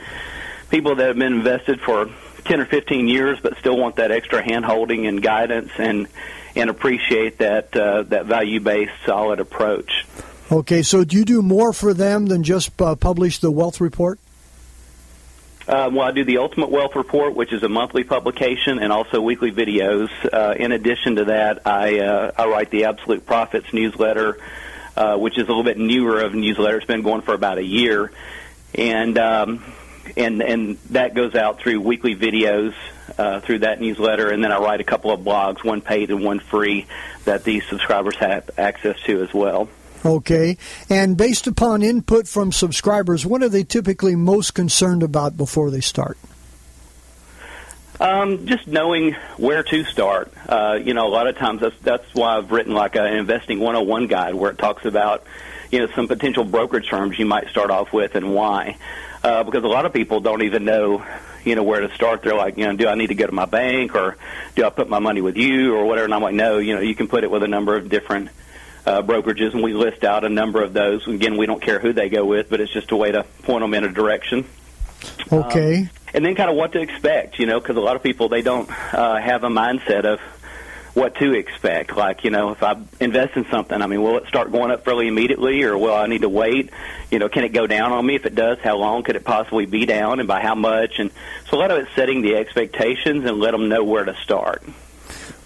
people 0.70 0.94
that 0.96 1.08
have 1.08 1.18
been 1.18 1.34
invested 1.34 1.80
for 1.80 2.08
10 2.44 2.60
or 2.60 2.64
15 2.64 3.08
years 3.08 3.38
but 3.40 3.56
still 3.58 3.76
want 3.76 3.96
that 3.96 4.10
extra 4.10 4.42
hand 4.42 4.64
holding 4.64 5.06
and 5.06 5.22
guidance 5.22 5.70
and 5.78 6.08
and 6.56 6.70
appreciate 6.70 7.38
that 7.38 7.76
uh, 7.76 8.02
that 8.04 8.26
value 8.26 8.60
based 8.60 8.92
solid 9.04 9.40
approach. 9.40 10.06
Okay, 10.52 10.82
so 10.82 11.04
do 11.04 11.16
you 11.16 11.24
do 11.24 11.42
more 11.42 11.72
for 11.72 11.94
them 11.94 12.26
than 12.26 12.42
just 12.42 12.80
uh, 12.82 12.96
publish 12.96 13.38
the 13.38 13.52
wealth 13.52 13.80
report? 13.80 14.18
Uh, 15.68 15.88
well, 15.92 16.00
I 16.00 16.10
do 16.10 16.24
the 16.24 16.38
Ultimate 16.38 16.70
Wealth 16.70 16.96
Report, 16.96 17.36
which 17.36 17.52
is 17.52 17.62
a 17.62 17.68
monthly 17.68 18.02
publication, 18.02 18.80
and 18.80 18.92
also 18.92 19.20
weekly 19.20 19.52
videos. 19.52 20.08
Uh, 20.32 20.54
in 20.58 20.72
addition 20.72 21.16
to 21.16 21.26
that, 21.26 21.64
I 21.64 22.00
uh, 22.00 22.32
I 22.36 22.46
write 22.48 22.70
the 22.70 22.86
Absolute 22.86 23.24
Profits 23.24 23.72
newsletter, 23.72 24.38
uh, 24.96 25.16
which 25.16 25.38
is 25.38 25.44
a 25.44 25.46
little 25.46 25.62
bit 25.62 25.78
newer 25.78 26.20
of 26.20 26.34
a 26.34 26.36
newsletter. 26.36 26.78
It's 26.78 26.86
been 26.86 27.02
going 27.02 27.22
for 27.22 27.34
about 27.34 27.58
a 27.58 27.64
year, 27.64 28.10
and 28.74 29.16
um, 29.18 29.62
and 30.16 30.42
and 30.42 30.78
that 30.90 31.14
goes 31.14 31.36
out 31.36 31.60
through 31.60 31.80
weekly 31.80 32.16
videos 32.16 32.74
uh, 33.16 33.38
through 33.38 33.60
that 33.60 33.80
newsletter, 33.80 34.30
and 34.30 34.42
then 34.42 34.50
I 34.50 34.58
write 34.58 34.80
a 34.80 34.84
couple 34.84 35.12
of 35.12 35.20
blogs, 35.20 35.62
one 35.62 35.80
paid 35.80 36.10
and 36.10 36.24
one 36.24 36.40
free, 36.40 36.86
that 37.24 37.44
these 37.44 37.64
subscribers 37.68 38.16
have 38.16 38.50
access 38.58 38.98
to 39.02 39.22
as 39.22 39.32
well. 39.32 39.68
Okay, 40.04 40.56
and 40.88 41.16
based 41.16 41.46
upon 41.46 41.82
input 41.82 42.26
from 42.26 42.52
subscribers, 42.52 43.26
what 43.26 43.42
are 43.42 43.48
they 43.48 43.64
typically 43.64 44.16
most 44.16 44.54
concerned 44.54 45.02
about 45.02 45.36
before 45.36 45.70
they 45.70 45.80
start? 45.80 46.16
Um, 48.00 48.46
just 48.46 48.66
knowing 48.66 49.12
where 49.36 49.62
to 49.62 49.84
start. 49.84 50.32
Uh, 50.48 50.78
you 50.82 50.94
know, 50.94 51.06
a 51.06 51.10
lot 51.10 51.26
of 51.26 51.36
times 51.36 51.60
that's 51.60 51.76
that's 51.82 52.14
why 52.14 52.38
I've 52.38 52.50
written 52.50 52.72
like 52.72 52.96
an 52.96 53.12
investing 53.12 53.60
101 53.60 54.06
guide 54.06 54.34
where 54.34 54.50
it 54.50 54.56
talks 54.56 54.86
about 54.86 55.24
you 55.70 55.78
know, 55.78 55.86
some 55.94 56.08
potential 56.08 56.44
brokerage 56.44 56.88
firms 56.88 57.18
you 57.18 57.26
might 57.26 57.48
start 57.48 57.70
off 57.70 57.92
with 57.92 58.14
and 58.14 58.34
why. 58.34 58.76
Uh, 59.22 59.44
because 59.44 59.64
a 59.64 59.68
lot 59.68 59.86
of 59.86 59.92
people 59.92 60.20
don't 60.20 60.42
even 60.42 60.64
know, 60.64 61.04
you 61.44 61.54
know, 61.54 61.62
where 61.62 61.80
to 61.80 61.94
start. 61.94 62.22
They're 62.22 62.34
like, 62.34 62.56
you 62.56 62.66
know, 62.66 62.74
do 62.74 62.88
I 62.88 62.94
need 62.94 63.08
to 63.08 63.14
go 63.14 63.26
to 63.26 63.32
my 63.32 63.44
bank 63.44 63.94
or 63.94 64.16
do 64.56 64.64
I 64.64 64.70
put 64.70 64.88
my 64.88 64.98
money 64.98 65.20
with 65.20 65.36
you 65.36 65.74
or 65.74 65.84
whatever? 65.84 66.06
And 66.06 66.14
I'm 66.14 66.22
like, 66.22 66.34
no, 66.34 66.58
you 66.58 66.74
know, 66.74 66.80
you 66.80 66.94
can 66.94 67.06
put 67.06 67.22
it 67.22 67.30
with 67.30 67.42
a 67.42 67.48
number 67.48 67.76
of 67.76 67.88
different 67.88 68.30
uh, 68.90 69.02
brokerages, 69.02 69.54
and 69.54 69.62
we 69.62 69.72
list 69.72 70.04
out 70.04 70.24
a 70.24 70.28
number 70.28 70.62
of 70.62 70.72
those. 70.72 71.06
Again, 71.06 71.36
we 71.36 71.46
don't 71.46 71.62
care 71.62 71.78
who 71.78 71.92
they 71.92 72.08
go 72.08 72.24
with, 72.24 72.50
but 72.50 72.60
it's 72.60 72.72
just 72.72 72.90
a 72.90 72.96
way 72.96 73.12
to 73.12 73.24
point 73.42 73.62
them 73.62 73.72
in 73.74 73.84
a 73.84 73.92
direction. 73.92 74.44
Okay. 75.32 75.82
Um, 75.82 75.90
and 76.12 76.24
then 76.24 76.34
kind 76.34 76.50
of 76.50 76.56
what 76.56 76.72
to 76.72 76.80
expect, 76.80 77.38
you 77.38 77.46
know, 77.46 77.60
because 77.60 77.76
a 77.76 77.80
lot 77.80 77.96
of 77.96 78.02
people 78.02 78.28
they 78.28 78.42
don't 78.42 78.68
uh, 78.92 79.16
have 79.16 79.44
a 79.44 79.48
mindset 79.48 80.04
of 80.04 80.20
what 80.94 81.14
to 81.16 81.34
expect. 81.34 81.96
Like, 81.96 82.24
you 82.24 82.30
know, 82.30 82.50
if 82.50 82.62
I 82.64 82.76
invest 82.98 83.36
in 83.36 83.46
something, 83.46 83.80
I 83.80 83.86
mean, 83.86 84.02
will 84.02 84.18
it 84.18 84.26
start 84.26 84.50
going 84.50 84.72
up 84.72 84.84
fairly 84.84 85.06
immediately, 85.06 85.62
or 85.62 85.78
will 85.78 85.94
I 85.94 86.06
need 86.06 86.22
to 86.22 86.28
wait? 86.28 86.70
You 87.12 87.20
know, 87.20 87.28
can 87.28 87.44
it 87.44 87.50
go 87.50 87.68
down 87.68 87.92
on 87.92 88.04
me? 88.04 88.16
If 88.16 88.26
it 88.26 88.34
does, 88.34 88.58
how 88.58 88.76
long 88.76 89.04
could 89.04 89.14
it 89.14 89.24
possibly 89.24 89.66
be 89.66 89.86
down, 89.86 90.18
and 90.18 90.26
by 90.26 90.40
how 90.40 90.56
much? 90.56 90.98
And 90.98 91.12
so 91.48 91.56
a 91.56 91.58
lot 91.58 91.70
of 91.70 91.78
it's 91.78 91.94
setting 91.94 92.22
the 92.22 92.34
expectations 92.34 93.24
and 93.24 93.38
let 93.38 93.52
them 93.52 93.68
know 93.68 93.84
where 93.84 94.04
to 94.04 94.16
start. 94.16 94.64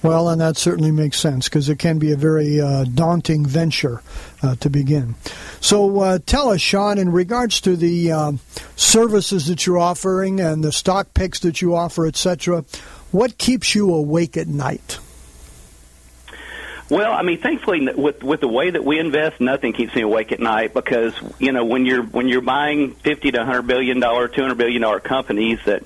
Well, 0.05 0.29
and 0.29 0.39
that 0.43 0.59
certainly 0.59 0.91
makes 0.91 1.19
sense 1.19 1.49
because 1.49 1.71
it 1.71 1.79
can 1.79 1.99
be 1.99 2.13
a 2.13 2.17
very 2.17 2.61
uh, 2.61 2.85
daunting 2.85 3.47
venture 3.47 4.03
uh, 4.43 4.55
to 4.57 4.69
begin. 4.69 5.15
So, 5.63 6.01
uh, 6.01 6.19
tell 6.27 6.51
us, 6.51 6.61
Sean, 6.61 6.99
in 6.99 7.11
regards 7.11 7.63
to 7.63 7.75
the 7.75 8.13
uh, 8.13 8.33
services 8.77 9.47
that 9.47 9.65
you're 9.65 9.79
offering 9.79 10.41
and 10.41 10.63
the 10.63 10.73
stock 10.73 11.15
picks 11.15 11.41
that 11.41 11.63
you 11.63 11.75
offer, 11.75 12.07
etc., 12.07 12.67
what 13.13 13.39
keeps 13.39 13.75
you 13.75 13.95
awake 13.95 14.37
at 14.37 14.47
night? 14.47 14.99
Well, 16.91 17.15
I 17.15 17.23
mean, 17.23 17.41
thankfully, 17.41 17.89
with 17.95 18.23
with 18.23 18.41
the 18.41 18.49
way 18.49 18.69
that 18.69 18.85
we 18.85 18.99
invest, 18.99 19.41
nothing 19.41 19.73
keeps 19.73 19.95
me 19.95 20.03
awake 20.03 20.33
at 20.33 20.41
night 20.41 20.75
because 20.75 21.15
you 21.39 21.51
know 21.51 21.65
when 21.65 21.87
you're 21.87 22.03
when 22.03 22.29
you're 22.29 22.43
buying 22.43 22.93
fifty 22.93 23.33
to 23.33 23.43
hundred 23.43 23.63
billion 23.63 24.01
dollar, 24.01 24.29
two 24.29 24.43
hundred 24.43 24.59
billion 24.59 24.83
dollar 24.83 25.01
companies 25.01 25.61
that 25.65 25.83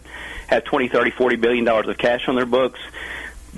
have 0.49 0.65
twenty, 0.65 0.89
thirty, 0.89 1.13
forty 1.13 1.37
billion 1.37 1.65
dollars 1.65 1.87
of 1.87 1.97
cash 1.97 2.29
on 2.29 2.35
their 2.35 2.47
books, 2.47 2.81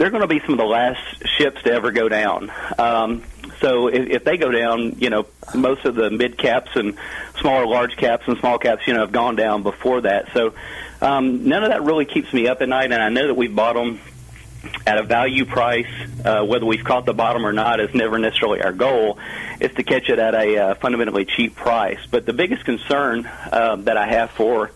they're 0.01 0.09
going 0.09 0.23
to 0.23 0.27
be 0.27 0.41
some 0.41 0.53
of 0.53 0.59
the 0.59 0.65
last 0.65 1.29
ships 1.37 1.63
to 1.63 1.71
ever 1.71 1.93
go 1.93 2.09
down. 2.09 2.51
Um, 2.79 3.23
so 3.61 3.89
if, 3.89 4.09
if 4.09 4.25
they 4.25 4.39
go 4.39 4.51
down, 4.51 4.97
you 4.99 5.11
know, 5.11 5.27
most 5.55 5.85
of 5.85 5.95
the 5.95 6.09
mid 6.09 6.39
caps 6.39 6.71
and 6.75 6.97
smaller, 7.39 7.67
large 7.67 7.99
caps 7.99 8.27
and 8.27 8.39
small 8.39 8.59
caps, 8.59 8.87
you 8.87 8.95
know, 8.95 9.01
have 9.01 9.13
gone 9.13 9.37
down 9.37 9.63
before 9.63 10.01
that. 10.01 10.33
So 10.33 10.55
um, 11.03 11.47
none 11.47 11.65
of 11.65 11.69
that 11.69 11.83
really 11.83 12.07
keeps 12.07 12.33
me 12.33 12.49
up 12.49 12.63
at 12.63 12.69
night, 12.71 12.91
and 12.93 13.03
I 13.03 13.11
know 13.11 13.27
that 13.27 13.35
we've 13.35 13.55
bought 13.55 13.75
them 13.75 14.01
at 14.87 14.97
a 14.97 15.03
value 15.03 15.45
price, 15.45 15.93
uh, 16.25 16.47
whether 16.47 16.65
we've 16.65 16.85
caught 16.85 17.05
the 17.05 17.13
bottom 17.13 17.45
or 17.45 17.53
not 17.53 17.79
is 17.79 17.95
never 17.95 18.19
necessarily 18.19 18.63
our 18.63 18.73
goal. 18.73 19.19
Is 19.61 19.75
to 19.75 19.83
catch 19.83 20.09
it 20.09 20.19
at 20.19 20.35
a 20.35 20.57
uh, 20.57 20.75
fundamentally 20.77 21.27
cheap 21.27 21.57
price. 21.57 22.01
But 22.11 22.25
the 22.25 22.33
biggest 22.33 22.65
concern 22.65 23.27
uh, 23.27 23.77
that 23.77 23.99
I 23.99 24.07
have 24.07 24.31
for 24.31 24.71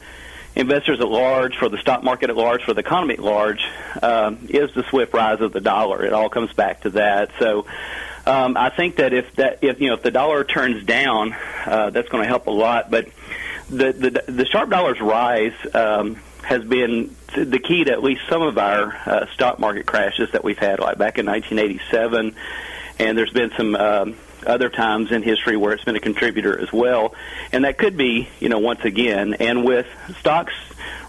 investors 0.56 1.00
at 1.00 1.08
large, 1.08 1.56
for 1.56 1.68
the 1.68 1.78
stock 1.78 2.02
market 2.02 2.30
at 2.30 2.36
large, 2.36 2.62
for 2.62 2.74
the 2.74 2.80
economy 2.80 3.14
at 3.14 3.20
large, 3.20 3.64
um, 4.02 4.46
is 4.48 4.72
the 4.74 4.84
swift 4.84 5.12
rise 5.12 5.40
of 5.40 5.52
the 5.52 5.60
dollar. 5.60 6.04
It 6.04 6.12
all 6.12 6.28
comes 6.28 6.52
back 6.52 6.82
to 6.82 6.90
that. 6.90 7.30
So. 7.38 7.66
Um, 8.26 8.56
I 8.56 8.70
think 8.70 8.96
that 8.96 9.12
if 9.12 9.36
that 9.36 9.58
if 9.60 9.82
you 9.82 9.88
know 9.88 9.96
if 9.96 10.02
the 10.02 10.10
dollar 10.10 10.44
turns 10.44 10.82
down, 10.82 11.36
uh, 11.66 11.90
that's 11.90 12.08
going 12.08 12.22
to 12.22 12.26
help 12.26 12.46
a 12.46 12.50
lot. 12.50 12.90
But 12.90 13.08
the 13.68 13.92
the, 13.92 14.32
the 14.32 14.46
sharp 14.46 14.70
dollar's 14.70 14.98
rise 14.98 15.52
um, 15.74 16.16
has 16.42 16.64
been 16.64 17.14
the 17.36 17.58
key 17.58 17.84
to 17.84 17.92
at 17.92 18.02
least 18.02 18.22
some 18.28 18.42
of 18.42 18.56
our 18.56 18.96
uh, 19.06 19.26
stock 19.34 19.58
market 19.58 19.86
crashes 19.86 20.30
that 20.32 20.44
we've 20.44 20.58
had, 20.58 20.78
like 20.78 20.98
back 20.98 21.18
in 21.18 21.26
1987, 21.26 22.34
and 22.98 23.18
there's 23.18 23.32
been 23.32 23.50
some 23.56 23.74
um, 23.74 24.16
other 24.44 24.68
times 24.68 25.12
in 25.12 25.22
history 25.22 25.56
where 25.56 25.72
it's 25.72 25.84
been 25.84 25.96
a 25.96 26.00
contributor 26.00 26.58
as 26.58 26.72
well, 26.72 27.14
and 27.52 27.64
that 27.64 27.78
could 27.78 27.96
be, 27.96 28.28
you 28.40 28.48
know, 28.48 28.58
once 28.58 28.84
again, 28.84 29.34
and 29.34 29.64
with 29.64 29.86
stocks 30.20 30.54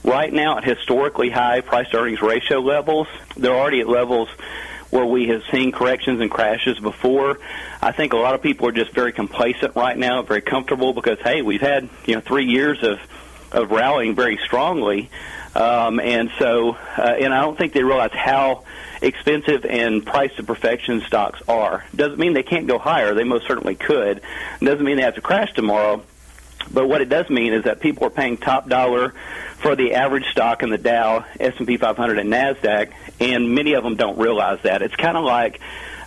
right 0.04 0.32
now 0.32 0.58
at 0.58 0.64
historically 0.64 1.30
high 1.30 1.62
price 1.62 1.88
earnings 1.94 2.22
ratio 2.22 2.60
levels, 2.60 3.08
they're 3.36 3.56
already 3.56 3.82
at 3.82 3.88
levels 3.88 4.30
where 4.92 5.06
we 5.06 5.28
have 5.28 5.44
seen 5.52 5.72
corrections 5.72 6.22
and 6.22 6.32
crashes 6.32 6.80
before. 6.80 7.40
I 7.82 7.92
think 7.92 8.14
a 8.14 8.18
lot 8.18 8.34
of 8.34 8.42
people 8.42 8.68
are 8.68 8.72
just 8.72 8.92
very 8.92 9.12
complacent 9.12 9.76
right 9.76 9.98
now, 9.98 10.22
very 10.22 10.42
comfortable 10.42 10.94
because 10.94 11.20
hey, 11.20 11.42
we've 11.42 11.62
had 11.62 11.90
you 12.06 12.16
know 12.16 12.22
three 12.22 12.46
years 12.46 12.84
of 12.84 13.00
of 13.52 13.72
rallying 13.72 14.16
very 14.16 14.38
strongly. 14.38 15.10
Um, 15.56 16.02
and 16.02 16.30
so, 16.38 16.76
uh, 16.98 17.02
and 17.02 17.34
I 17.34 17.42
don't 17.42 17.58
think 17.58 17.72
they 17.72 17.84
realize 17.84 18.12
how 18.12 18.64
expensive 19.06 19.66
and 19.66 20.06
priced 20.06 20.38
to 20.38 20.44
perfection 20.44 21.02
stocks 21.02 21.42
are. 21.48 21.86
Doesn't 21.96 22.20
mean 22.20 22.34
they 22.34 22.44
can't 22.44 22.68
go 22.68 22.80
higher. 22.80 23.14
They 23.14 23.24
most 23.24 23.48
certainly 23.48 23.76
could. 23.76 24.22
Doesn't 24.60 24.84
mean 24.84 24.98
they 24.98 25.04
have 25.04 25.16
to 25.16 25.22
crash 25.22 25.54
tomorrow. 25.54 26.04
But 26.72 26.90
what 26.90 27.02
it 27.02 27.10
does 27.10 27.30
mean 27.30 27.54
is 27.54 27.66
that 27.66 27.80
people 27.80 28.08
are 28.08 28.10
paying 28.10 28.38
top 28.38 28.68
dollar 28.68 29.14
for 29.58 29.76
the 29.76 29.94
average 29.94 30.26
stock 30.32 30.64
in 30.64 30.72
the 30.72 30.80
Dow, 30.80 31.24
S&P 31.40 31.78
500, 31.78 32.18
and 32.18 32.32
Nasdaq, 32.32 32.92
and 33.20 33.54
many 33.54 33.74
of 33.74 33.84
them 33.84 33.96
don't 33.96 34.18
realize 34.18 34.60
that. 34.64 34.82
It's 34.82 34.96
kind 34.96 35.16
of 35.16 35.24
like 35.24 35.60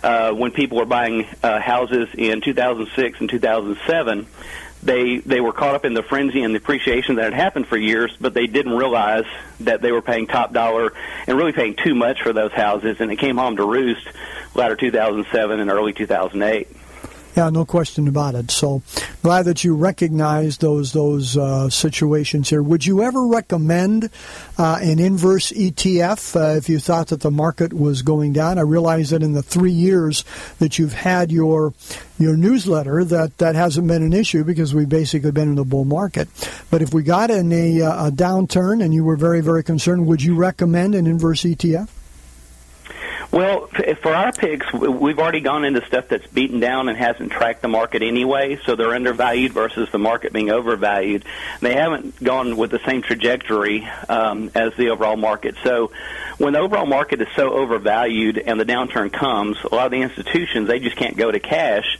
uh, 0.03 0.33
when 0.33 0.51
people 0.51 0.77
were 0.77 0.85
buying 0.85 1.25
uh, 1.41 1.59
houses 1.59 2.09
in 2.17 2.41
2006 2.41 3.21
and 3.21 3.29
2007 3.29 4.27
they 4.81 5.17
they 5.17 5.41
were 5.41 5.51
caught 5.51 5.75
up 5.75 5.85
in 5.85 5.93
the 5.93 6.03
frenzy 6.03 6.41
and 6.43 6.53
the 6.53 6.57
appreciation 6.57 7.15
that 7.15 7.25
had 7.25 7.33
happened 7.33 7.67
for 7.67 7.77
years, 7.77 8.15
but 8.19 8.33
they 8.33 8.47
didn't 8.47 8.73
realize 8.73 9.25
that 9.61 9.81
they 9.81 9.91
were 9.91 10.01
paying 10.01 10.27
top 10.27 10.53
dollar 10.53 10.93
and 11.27 11.37
really 11.37 11.51
paying 11.51 11.75
too 11.75 11.95
much 11.95 12.21
for 12.21 12.33
those 12.33 12.51
houses, 12.51 12.97
and 12.99 13.11
it 13.11 13.17
came 13.17 13.37
home 13.37 13.57
to 13.57 13.65
roost 13.65 14.07
latter 14.55 14.75
2007 14.75 15.59
and 15.59 15.69
early 15.69 15.93
2008. 15.93 16.67
Yeah, 17.39 17.49
no 17.51 17.63
question 17.63 18.09
about 18.09 18.35
it. 18.35 18.51
So 18.51 18.81
glad 19.23 19.43
that 19.43 19.63
you 19.63 19.73
recognize 19.73 20.57
those 20.57 20.91
those 20.91 21.37
uh, 21.37 21.69
situations 21.69 22.49
here. 22.49 22.61
Would 22.61 22.85
you 22.85 23.01
ever 23.01 23.25
recommend 23.25 24.09
uh, 24.57 24.79
an 24.81 24.99
inverse 24.99 25.53
ETF 25.53 26.35
uh, 26.35 26.57
if 26.57 26.67
you 26.67 26.79
thought 26.79 27.07
that 27.07 27.21
the 27.21 27.31
market 27.31 27.71
was 27.71 28.01
going 28.01 28.33
down? 28.33 28.57
I 28.57 28.63
realize 28.63 29.11
that 29.11 29.23
in 29.23 29.31
the 29.31 29.41
three 29.41 29.71
years 29.71 30.25
that 30.57 30.77
you've 30.77 30.91
had 30.91 31.31
your 31.31 31.73
your 32.17 32.35
newsletter, 32.35 33.05
that 33.05 33.37
that 33.37 33.55
hasn't 33.55 33.87
been 33.87 34.03
an 34.03 34.11
issue 34.11 34.43
because 34.43 34.75
we've 34.75 34.89
basically 34.89 35.31
been 35.31 35.49
in 35.49 35.57
a 35.59 35.63
bull 35.63 35.85
market. 35.85 36.27
But 36.69 36.81
if 36.81 36.93
we 36.93 37.03
got 37.03 37.31
in 37.31 37.53
a, 37.53 37.81
uh, 37.81 38.07
a 38.07 38.11
downturn 38.11 38.83
and 38.83 38.93
you 38.93 39.05
were 39.05 39.15
very 39.15 39.39
very 39.39 39.63
concerned, 39.63 40.07
would 40.07 40.21
you 40.21 40.35
recommend 40.35 40.93
an 40.93 41.07
inverse 41.07 41.43
ETF? 41.43 41.87
Well, 43.31 43.67
for 44.01 44.13
our 44.13 44.31
picks, 44.31 44.73
we've 44.73 45.19
already 45.19 45.41
gone 45.41 45.63
into 45.63 45.85
stuff 45.85 46.07
that's 46.07 46.25
beaten 46.27 46.59
down 46.59 46.89
and 46.89 46.97
hasn't 46.97 47.31
tracked 47.31 47.61
the 47.61 47.67
market 47.67 48.01
anyway, 48.01 48.59
so 48.65 48.75
they're 48.75 48.95
undervalued 48.95 49.53
versus 49.53 49.87
the 49.91 49.99
market 49.99 50.33
being 50.33 50.49
overvalued. 50.49 51.25
They 51.61 51.75
haven't 51.75 52.23
gone 52.23 52.57
with 52.57 52.71
the 52.71 52.79
same 52.87 53.03
trajectory 53.03 53.87
um, 54.09 54.49
as 54.55 54.73
the 54.77 54.89
overall 54.89 55.15
market. 55.15 55.55
So 55.63 55.91
when 56.39 56.53
the 56.53 56.59
overall 56.59 56.87
market 56.87 57.21
is 57.21 57.27
so 57.35 57.53
overvalued 57.53 58.39
and 58.39 58.59
the 58.59 58.65
downturn 58.65 59.13
comes, 59.13 59.57
a 59.63 59.75
lot 59.75 59.85
of 59.85 59.91
the 59.91 60.01
institutions, 60.01 60.67
they 60.67 60.79
just 60.79 60.95
can't 60.95 61.15
go 61.15 61.29
to 61.29 61.39
cash. 61.39 61.99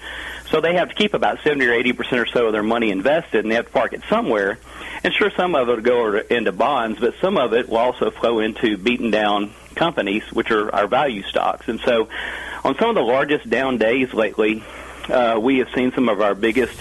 So 0.49 0.61
they 0.61 0.73
have 0.75 0.89
to 0.89 0.95
keep 0.95 1.13
about 1.13 1.43
70 1.43 1.63
or 1.67 1.73
80 1.73 1.93
percent 1.93 2.21
or 2.21 2.25
so 2.25 2.47
of 2.47 2.53
their 2.53 2.63
money 2.63 2.89
invested, 2.89 3.45
and 3.45 3.51
they 3.51 3.55
have 3.55 3.67
to 3.67 3.71
park 3.71 3.93
it 3.93 4.01
somewhere. 4.09 4.57
And 5.03 5.13
sure, 5.13 5.29
some 5.37 5.53
of 5.53 5.69
it 5.69 5.75
will 5.75 5.81
go 5.81 6.17
into 6.17 6.51
bonds, 6.51 6.99
but 6.99 7.13
some 7.21 7.37
of 7.37 7.53
it 7.53 7.69
will 7.69 7.77
also 7.77 8.09
flow 8.09 8.39
into 8.39 8.77
beaten 8.77 9.11
down 9.11 9.53
companies, 9.79 10.23
which 10.31 10.51
are 10.51 10.73
our 10.75 10.87
value 10.87 11.23
stocks. 11.23 11.67
And 11.67 11.79
so, 11.79 12.09
on 12.63 12.77
some 12.77 12.89
of 12.89 12.95
the 12.95 13.01
largest 13.01 13.49
down 13.49 13.77
days 13.77 14.13
lately, 14.13 14.61
uh, 15.07 15.39
we 15.41 15.59
have 15.59 15.69
seen 15.73 15.91
some 15.93 16.09
of 16.09 16.21
our 16.21 16.35
biggest 16.35 16.77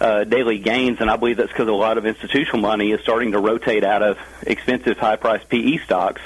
uh, 0.00 0.24
daily 0.24 0.58
gains, 0.58 1.00
and 1.00 1.10
I 1.10 1.16
believe 1.16 1.36
that's 1.36 1.52
because 1.52 1.68
a 1.68 1.72
lot 1.72 1.98
of 1.98 2.06
institutional 2.06 2.60
money 2.60 2.92
is 2.92 3.00
starting 3.02 3.32
to 3.32 3.38
rotate 3.38 3.84
out 3.84 4.02
of 4.02 4.18
expensive, 4.46 4.96
high-priced 4.96 5.48
PE 5.48 5.78
stocks 5.78 6.22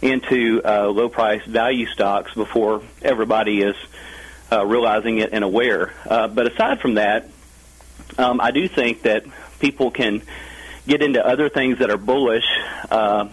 into 0.00 0.62
uh, 0.64 0.88
low-priced 0.88 1.46
value 1.46 1.86
stocks 1.86 2.32
before 2.32 2.82
everybody 3.02 3.60
is 3.60 3.76
uh, 4.50 4.64
realizing 4.64 5.18
it 5.18 5.30
and 5.32 5.44
aware. 5.44 5.92
Uh, 6.08 6.28
but 6.28 6.50
aside 6.50 6.80
from 6.80 6.94
that, 6.94 7.28
um, 8.16 8.40
I 8.40 8.52
do 8.52 8.68
think 8.68 9.02
that 9.02 9.24
people 9.58 9.90
can 9.90 10.22
get 10.86 11.02
into 11.02 11.24
other 11.24 11.48
things 11.48 11.78
that 11.80 11.90
are 11.90 11.98
bullish. 11.98 12.46
Uh, 12.90 13.28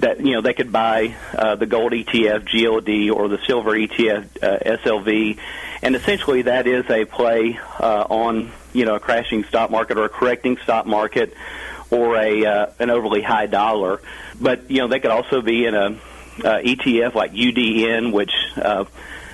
that 0.00 0.20
you 0.20 0.32
know 0.32 0.40
they 0.40 0.54
could 0.54 0.72
buy 0.72 1.16
uh, 1.34 1.56
the 1.56 1.66
gold 1.66 1.92
ETF 1.92 2.48
GLD 2.48 3.12
or 3.12 3.28
the 3.28 3.38
silver 3.46 3.72
ETF 3.72 4.42
uh, 4.42 4.58
SLV, 4.58 5.38
and 5.82 5.96
essentially 5.96 6.42
that 6.42 6.66
is 6.66 6.88
a 6.90 7.04
play 7.04 7.58
uh, 7.80 8.06
on 8.08 8.52
you 8.72 8.84
know 8.84 8.96
a 8.96 9.00
crashing 9.00 9.44
stock 9.44 9.70
market 9.70 9.98
or 9.98 10.04
a 10.04 10.08
correcting 10.08 10.56
stock 10.58 10.86
market 10.86 11.34
or 11.90 12.16
a 12.16 12.44
uh, 12.44 12.66
an 12.78 12.90
overly 12.90 13.22
high 13.22 13.46
dollar. 13.46 14.00
But 14.40 14.70
you 14.70 14.78
know 14.78 14.88
they 14.88 15.00
could 15.00 15.10
also 15.10 15.42
be 15.42 15.66
in 15.66 15.74
a 15.74 15.86
uh, 16.44 16.60
ETF 16.60 17.14
like 17.14 17.32
UDN, 17.32 18.12
which 18.12 18.32
uh, 18.56 18.84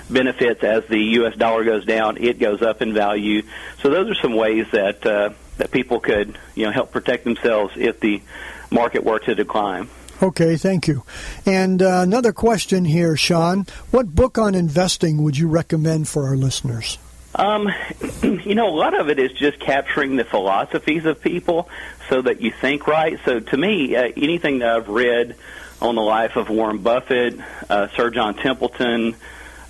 benefits 0.09 0.63
as 0.63 0.85
the 0.87 0.99
U.S. 0.99 1.37
dollar 1.37 1.65
goes 1.65 1.85
down, 1.85 2.17
it 2.19 2.39
goes 2.39 2.63
up 2.63 2.83
in 2.83 2.95
value. 2.95 3.43
So 3.81 3.91
those 3.91 4.11
are 4.11 4.15
some 4.15 4.35
ways 4.35 4.67
that 4.73 5.05
uh, 5.05 5.31
that 5.59 5.71
people 5.71 6.01
could 6.01 6.39
you 6.55 6.67
know 6.67 6.73
help 6.73 6.93
protect 6.93 7.25
themselves 7.25 7.75
if 7.77 8.01
the 8.01 8.23
market 8.71 9.05
were 9.05 9.19
to 9.21 9.35
decline. 9.35 9.89
Okay, 10.23 10.57
thank 10.57 10.89
you. 10.89 11.03
And 11.45 11.83
uh, 11.83 12.01
another 12.03 12.33
question 12.33 12.85
here, 12.85 13.17
Sean. 13.17 13.67
What 13.91 14.15
book 14.15 14.39
on 14.39 14.55
investing 14.55 15.23
would 15.23 15.37
you 15.37 15.49
recommend 15.49 16.09
for 16.09 16.27
our 16.29 16.37
listeners? 16.37 16.99
Um, 17.35 17.69
you 18.23 18.55
know, 18.55 18.69
a 18.69 18.77
lot 18.77 18.99
of 18.99 19.09
it 19.09 19.19
is 19.19 19.33
just 19.33 19.59
capturing 19.59 20.17
the 20.17 20.25
philosophies 20.25 21.05
of 21.05 21.21
people 21.21 21.69
so 22.09 22.23
that 22.23 22.41
you 22.41 22.53
think 22.53 22.87
right. 22.87 23.19
So 23.25 23.41
to 23.41 23.57
me, 23.57 23.97
uh, 23.97 24.13
anything 24.17 24.61
that 24.61 24.69
I've 24.69 24.89
read 24.89 25.37
on 25.83 25.97
the 25.97 26.03
life 26.03 26.37
of 26.37 26.49
Warren 26.49 26.79
Buffett, 26.79 27.39
uh, 27.69 27.89
Sir 27.97 28.11
John 28.11 28.35
Templeton, 28.35 29.17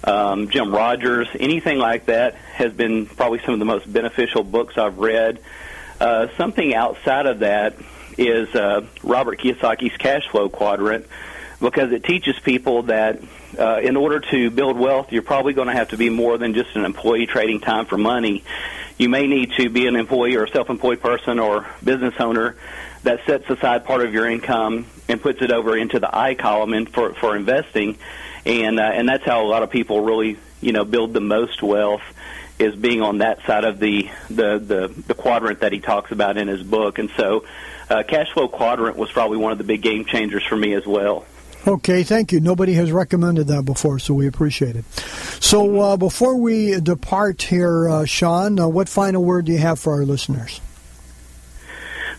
um, 0.04 0.50
Jim 0.50 0.72
Rogers, 0.74 1.28
anything 1.38 1.78
like 1.78 2.06
that 2.06 2.34
has 2.34 2.72
been 2.72 3.06
probably 3.06 3.40
some 3.40 3.54
of 3.54 3.58
the 3.58 3.64
most 3.64 3.90
beneficial 3.90 4.44
books 4.44 4.76
I've 4.76 4.98
read. 4.98 5.40
Uh, 6.00 6.28
something 6.36 6.74
outside 6.74 7.26
of 7.26 7.38
that 7.38 7.76
is 8.18 8.54
uh, 8.54 8.86
Robert 9.02 9.38
Kiyosaki's 9.38 9.96
cash 9.96 10.28
flow 10.28 10.48
quadrant 10.48 11.06
because 11.60 11.92
it 11.92 12.04
teaches 12.04 12.38
people 12.40 12.84
that 12.84 13.20
uh, 13.58 13.80
in 13.82 13.96
order 13.96 14.20
to 14.20 14.50
build 14.50 14.78
wealth, 14.78 15.12
you're 15.12 15.22
probably 15.22 15.52
going 15.52 15.68
to 15.68 15.74
have 15.74 15.90
to 15.90 15.96
be 15.96 16.10
more 16.10 16.38
than 16.38 16.54
just 16.54 16.74
an 16.76 16.84
employee 16.84 17.26
trading 17.26 17.60
time 17.60 17.86
for 17.86 17.96
money. 17.96 18.44
You 18.98 19.08
may 19.08 19.26
need 19.26 19.52
to 19.56 19.68
be 19.70 19.86
an 19.86 19.96
employee 19.96 20.36
or 20.36 20.44
a 20.44 20.48
self-employed 20.48 21.00
person 21.00 21.38
or 21.38 21.66
business 21.82 22.14
owner 22.18 22.56
that 23.02 23.24
sets 23.26 23.48
aside 23.50 23.84
part 23.84 24.02
of 24.04 24.12
your 24.12 24.28
income 24.28 24.86
and 25.08 25.20
puts 25.20 25.42
it 25.42 25.50
over 25.50 25.76
into 25.76 26.00
the 26.00 26.16
I 26.16 26.34
column 26.34 26.86
for 26.86 27.14
for 27.14 27.36
investing, 27.36 27.98
and 28.46 28.78
uh, 28.78 28.82
and 28.82 29.08
that's 29.08 29.24
how 29.24 29.44
a 29.44 29.48
lot 29.48 29.62
of 29.62 29.70
people 29.70 30.00
really 30.00 30.38
you 30.60 30.72
know 30.72 30.84
build 30.84 31.12
the 31.12 31.20
most 31.20 31.62
wealth 31.62 32.02
is 32.58 32.74
being 32.76 33.02
on 33.02 33.18
that 33.18 33.44
side 33.46 33.64
of 33.64 33.78
the 33.78 34.08
the 34.28 34.58
the, 34.58 35.02
the 35.06 35.14
quadrant 35.14 35.60
that 35.60 35.72
he 35.72 35.80
talks 35.80 36.12
about 36.12 36.36
in 36.36 36.48
his 36.48 36.62
book, 36.62 36.98
and 36.98 37.10
so 37.16 37.44
uh, 37.90 38.02
cash 38.02 38.32
flow 38.32 38.48
quadrant 38.48 38.96
was 38.96 39.10
probably 39.12 39.38
one 39.38 39.52
of 39.52 39.58
the 39.58 39.64
big 39.64 39.82
game 39.82 40.04
changers 40.04 40.44
for 40.44 40.56
me 40.56 40.74
as 40.74 40.86
well. 40.86 41.24
Okay, 41.66 42.02
thank 42.02 42.30
you. 42.30 42.40
Nobody 42.40 42.74
has 42.74 42.92
recommended 42.92 43.46
that 43.46 43.64
before, 43.64 43.98
so 43.98 44.12
we 44.12 44.26
appreciate 44.26 44.76
it. 44.76 44.84
So 45.40 45.80
uh, 45.80 45.96
before 45.96 46.36
we 46.36 46.78
depart 46.78 47.40
here, 47.40 47.88
uh, 47.88 48.04
Sean, 48.04 48.60
uh, 48.60 48.68
what 48.68 48.88
final 48.88 49.24
word 49.24 49.46
do 49.46 49.52
you 49.52 49.58
have 49.58 49.78
for 49.78 49.94
our 49.94 50.04
listeners? 50.04 50.60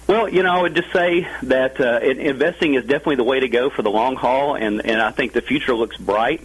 Well, 0.07 0.29
you 0.29 0.43
know, 0.43 0.51
I 0.51 0.61
would 0.61 0.75
just 0.75 0.91
say 0.91 1.27
that 1.43 1.79
uh, 1.79 1.99
investing 1.99 2.75
is 2.75 2.83
definitely 2.83 3.15
the 3.15 3.23
way 3.23 3.39
to 3.39 3.47
go 3.47 3.69
for 3.69 3.81
the 3.81 3.89
long 3.89 4.15
haul, 4.15 4.55
and, 4.55 4.83
and 4.83 5.01
I 5.01 5.11
think 5.11 5.33
the 5.33 5.41
future 5.41 5.75
looks 5.75 5.97
bright. 5.97 6.41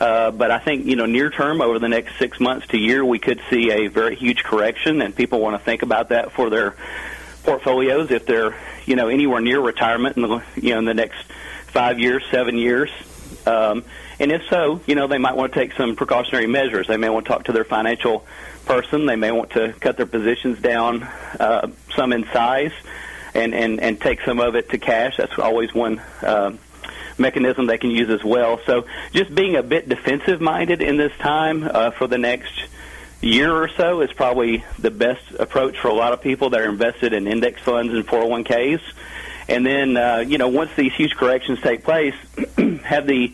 Uh, 0.00 0.32
but 0.32 0.50
I 0.50 0.58
think, 0.58 0.86
you 0.86 0.96
know, 0.96 1.06
near 1.06 1.30
term, 1.30 1.60
over 1.60 1.78
the 1.78 1.88
next 1.88 2.18
six 2.18 2.40
months 2.40 2.66
to 2.68 2.78
year, 2.78 3.04
we 3.04 3.20
could 3.20 3.40
see 3.50 3.70
a 3.70 3.86
very 3.86 4.16
huge 4.16 4.42
correction, 4.42 5.00
and 5.00 5.14
people 5.14 5.40
want 5.40 5.56
to 5.56 5.64
think 5.64 5.82
about 5.82 6.08
that 6.08 6.32
for 6.32 6.50
their 6.50 6.74
portfolios 7.44 8.10
if 8.10 8.26
they're, 8.26 8.56
you 8.86 8.96
know, 8.96 9.08
anywhere 9.08 9.40
near 9.40 9.60
retirement 9.60 10.16
in 10.16 10.22
the, 10.22 10.42
you 10.56 10.70
know, 10.70 10.78
in 10.80 10.84
the 10.84 10.94
next– 10.94 11.16
five 11.74 11.98
years, 11.98 12.22
seven 12.30 12.56
years. 12.56 12.88
Um, 13.46 13.84
and 14.20 14.30
if 14.30 14.42
so, 14.48 14.80
you 14.86 14.94
know, 14.94 15.08
they 15.08 15.18
might 15.18 15.36
want 15.36 15.52
to 15.52 15.58
take 15.58 15.72
some 15.74 15.96
precautionary 15.96 16.46
measures. 16.46 16.86
They 16.86 16.96
may 16.96 17.10
want 17.10 17.26
to 17.26 17.32
talk 17.32 17.44
to 17.46 17.52
their 17.52 17.64
financial 17.64 18.24
person. 18.64 19.06
They 19.06 19.16
may 19.16 19.32
want 19.32 19.50
to 19.50 19.72
cut 19.80 19.96
their 19.96 20.06
positions 20.06 20.60
down 20.60 21.02
uh, 21.02 21.68
some 21.96 22.12
in 22.12 22.24
size 22.32 22.70
and, 23.34 23.52
and, 23.52 23.80
and 23.80 24.00
take 24.00 24.22
some 24.22 24.38
of 24.38 24.54
it 24.54 24.70
to 24.70 24.78
cash. 24.78 25.16
That's 25.16 25.36
always 25.36 25.74
one 25.74 25.98
uh, 26.22 26.52
mechanism 27.18 27.66
they 27.66 27.78
can 27.78 27.90
use 27.90 28.08
as 28.08 28.22
well. 28.22 28.60
So 28.66 28.86
just 29.12 29.34
being 29.34 29.56
a 29.56 29.62
bit 29.64 29.88
defensive 29.88 30.40
minded 30.40 30.80
in 30.80 30.96
this 30.96 31.12
time 31.18 31.64
uh, 31.64 31.90
for 31.90 32.06
the 32.06 32.18
next 32.18 32.52
year 33.20 33.52
or 33.52 33.68
so 33.68 34.00
is 34.02 34.12
probably 34.12 34.64
the 34.78 34.90
best 34.90 35.22
approach 35.38 35.78
for 35.78 35.88
a 35.88 35.94
lot 35.94 36.12
of 36.12 36.20
people 36.20 36.50
that 36.50 36.60
are 36.60 36.68
invested 36.68 37.12
in 37.12 37.26
index 37.26 37.60
funds 37.60 37.92
and 37.92 38.06
401ks 38.06 38.80
and 39.48 39.64
then 39.64 39.96
uh, 39.96 40.18
you 40.18 40.38
know 40.38 40.48
once 40.48 40.70
these 40.76 40.92
huge 40.94 41.14
corrections 41.14 41.60
take 41.60 41.84
place, 41.84 42.14
have 42.84 43.06
the 43.06 43.32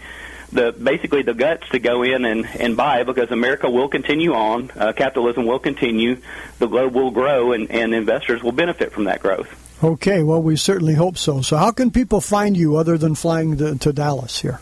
the 0.53 0.73
basically 0.73 1.23
the 1.23 1.35
guts 1.35 1.69
to 1.71 1.79
go 1.79 2.03
in 2.03 2.25
and 2.25 2.47
and 2.59 2.77
buy 2.77 3.05
because 3.05 3.31
America 3.31 3.71
will 3.71 3.89
continue 3.89 4.35
on, 4.35 4.71
uh, 4.77 4.93
capitalism 4.93 5.47
will 5.47 5.59
continue, 5.59 6.21
the 6.59 6.67
globe 6.67 6.95
will 6.95 7.11
grow, 7.11 7.53
and 7.53 7.71
and 7.71 7.95
investors 7.95 8.43
will 8.43 8.53
benefit 8.53 8.93
from 8.93 9.05
that 9.05 9.21
growth. 9.21 9.49
Okay, 9.83 10.23
well 10.23 10.43
we 10.43 10.57
certainly 10.57 10.95
hope 10.95 11.17
so. 11.17 11.43
So 11.43 11.57
how 11.57 11.73
can 11.73 11.91
people 11.91 12.21
find 12.21 12.57
you 12.57 12.77
other 12.77 12.99
than 12.99 13.15
flying 13.15 13.57
to, 13.59 13.79
to 13.79 13.93
Dallas 13.93 14.41
here? 14.41 14.61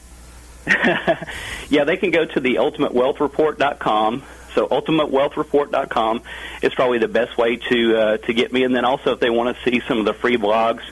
yeah, 1.70 1.84
they 1.84 1.96
can 1.96 2.10
go 2.10 2.26
to 2.26 2.40
the 2.40 2.56
ultimatewealthreport.com. 2.56 4.22
So 4.58 4.66
ultimatewealthreport.com 4.66 6.22
is 6.62 6.74
probably 6.74 6.98
the 6.98 7.06
best 7.06 7.38
way 7.38 7.58
to 7.70 7.96
uh, 7.96 8.16
to 8.16 8.32
get 8.32 8.52
me. 8.52 8.64
And 8.64 8.74
then 8.74 8.84
also, 8.84 9.12
if 9.12 9.20
they 9.20 9.30
want 9.30 9.56
to 9.56 9.62
see 9.62 9.80
some 9.86 10.00
of 10.00 10.04
the 10.04 10.14
free 10.14 10.36
blogs, 10.36 10.82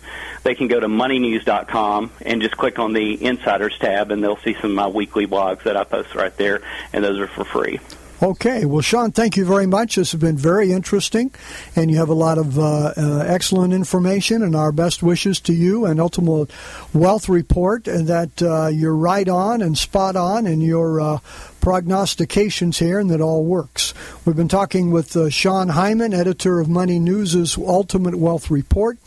they 0.44 0.54
can 0.54 0.68
go 0.68 0.78
to 0.78 0.86
moneynews.com 0.86 2.12
and 2.24 2.42
just 2.42 2.56
click 2.56 2.78
on 2.78 2.92
the 2.92 3.24
Insiders 3.24 3.76
tab, 3.80 4.12
and 4.12 4.22
they'll 4.22 4.36
see 4.36 4.54
some 4.60 4.70
of 4.70 4.76
my 4.76 4.86
weekly 4.86 5.26
blogs 5.26 5.64
that 5.64 5.76
I 5.76 5.82
post 5.82 6.14
right 6.14 6.36
there, 6.36 6.62
and 6.92 7.02
those 7.02 7.18
are 7.18 7.26
for 7.26 7.42
free. 7.42 7.80
Okay. 8.22 8.64
Well, 8.64 8.80
Sean, 8.80 9.12
thank 9.12 9.36
you 9.36 9.44
very 9.44 9.66
much. 9.66 9.96
This 9.96 10.12
has 10.12 10.20
been 10.20 10.38
very 10.38 10.72
interesting, 10.72 11.32
and 11.74 11.90
you 11.90 11.98
have 11.98 12.08
a 12.08 12.14
lot 12.14 12.38
of 12.38 12.58
uh, 12.58 12.94
uh, 12.96 13.24
excellent 13.26 13.74
information, 13.74 14.42
and 14.42 14.56
our 14.56 14.72
best 14.72 15.02
wishes 15.02 15.38
to 15.40 15.52
you 15.52 15.84
and 15.84 16.00
Ultimate 16.00 16.50
Wealth 16.94 17.28
Report, 17.28 17.86
and 17.86 18.06
that 18.06 18.42
uh, 18.42 18.68
you're 18.68 18.96
right 18.96 19.28
on 19.28 19.60
and 19.60 19.76
spot 19.76 20.16
on 20.16 20.46
in 20.46 20.62
your 20.62 20.98
uh, 20.98 21.18
prognostications 21.66 22.78
here, 22.78 23.00
and 23.00 23.10
that 23.10 23.20
all 23.20 23.44
works. 23.44 23.92
We've 24.24 24.36
been 24.36 24.46
talking 24.46 24.92
with 24.92 25.16
uh, 25.16 25.30
Sean 25.30 25.70
Hyman, 25.70 26.14
editor 26.14 26.60
of 26.60 26.68
Money 26.68 27.00
News' 27.00 27.58
Ultimate 27.58 28.14
Wealth 28.14 28.52
Report, 28.52 28.98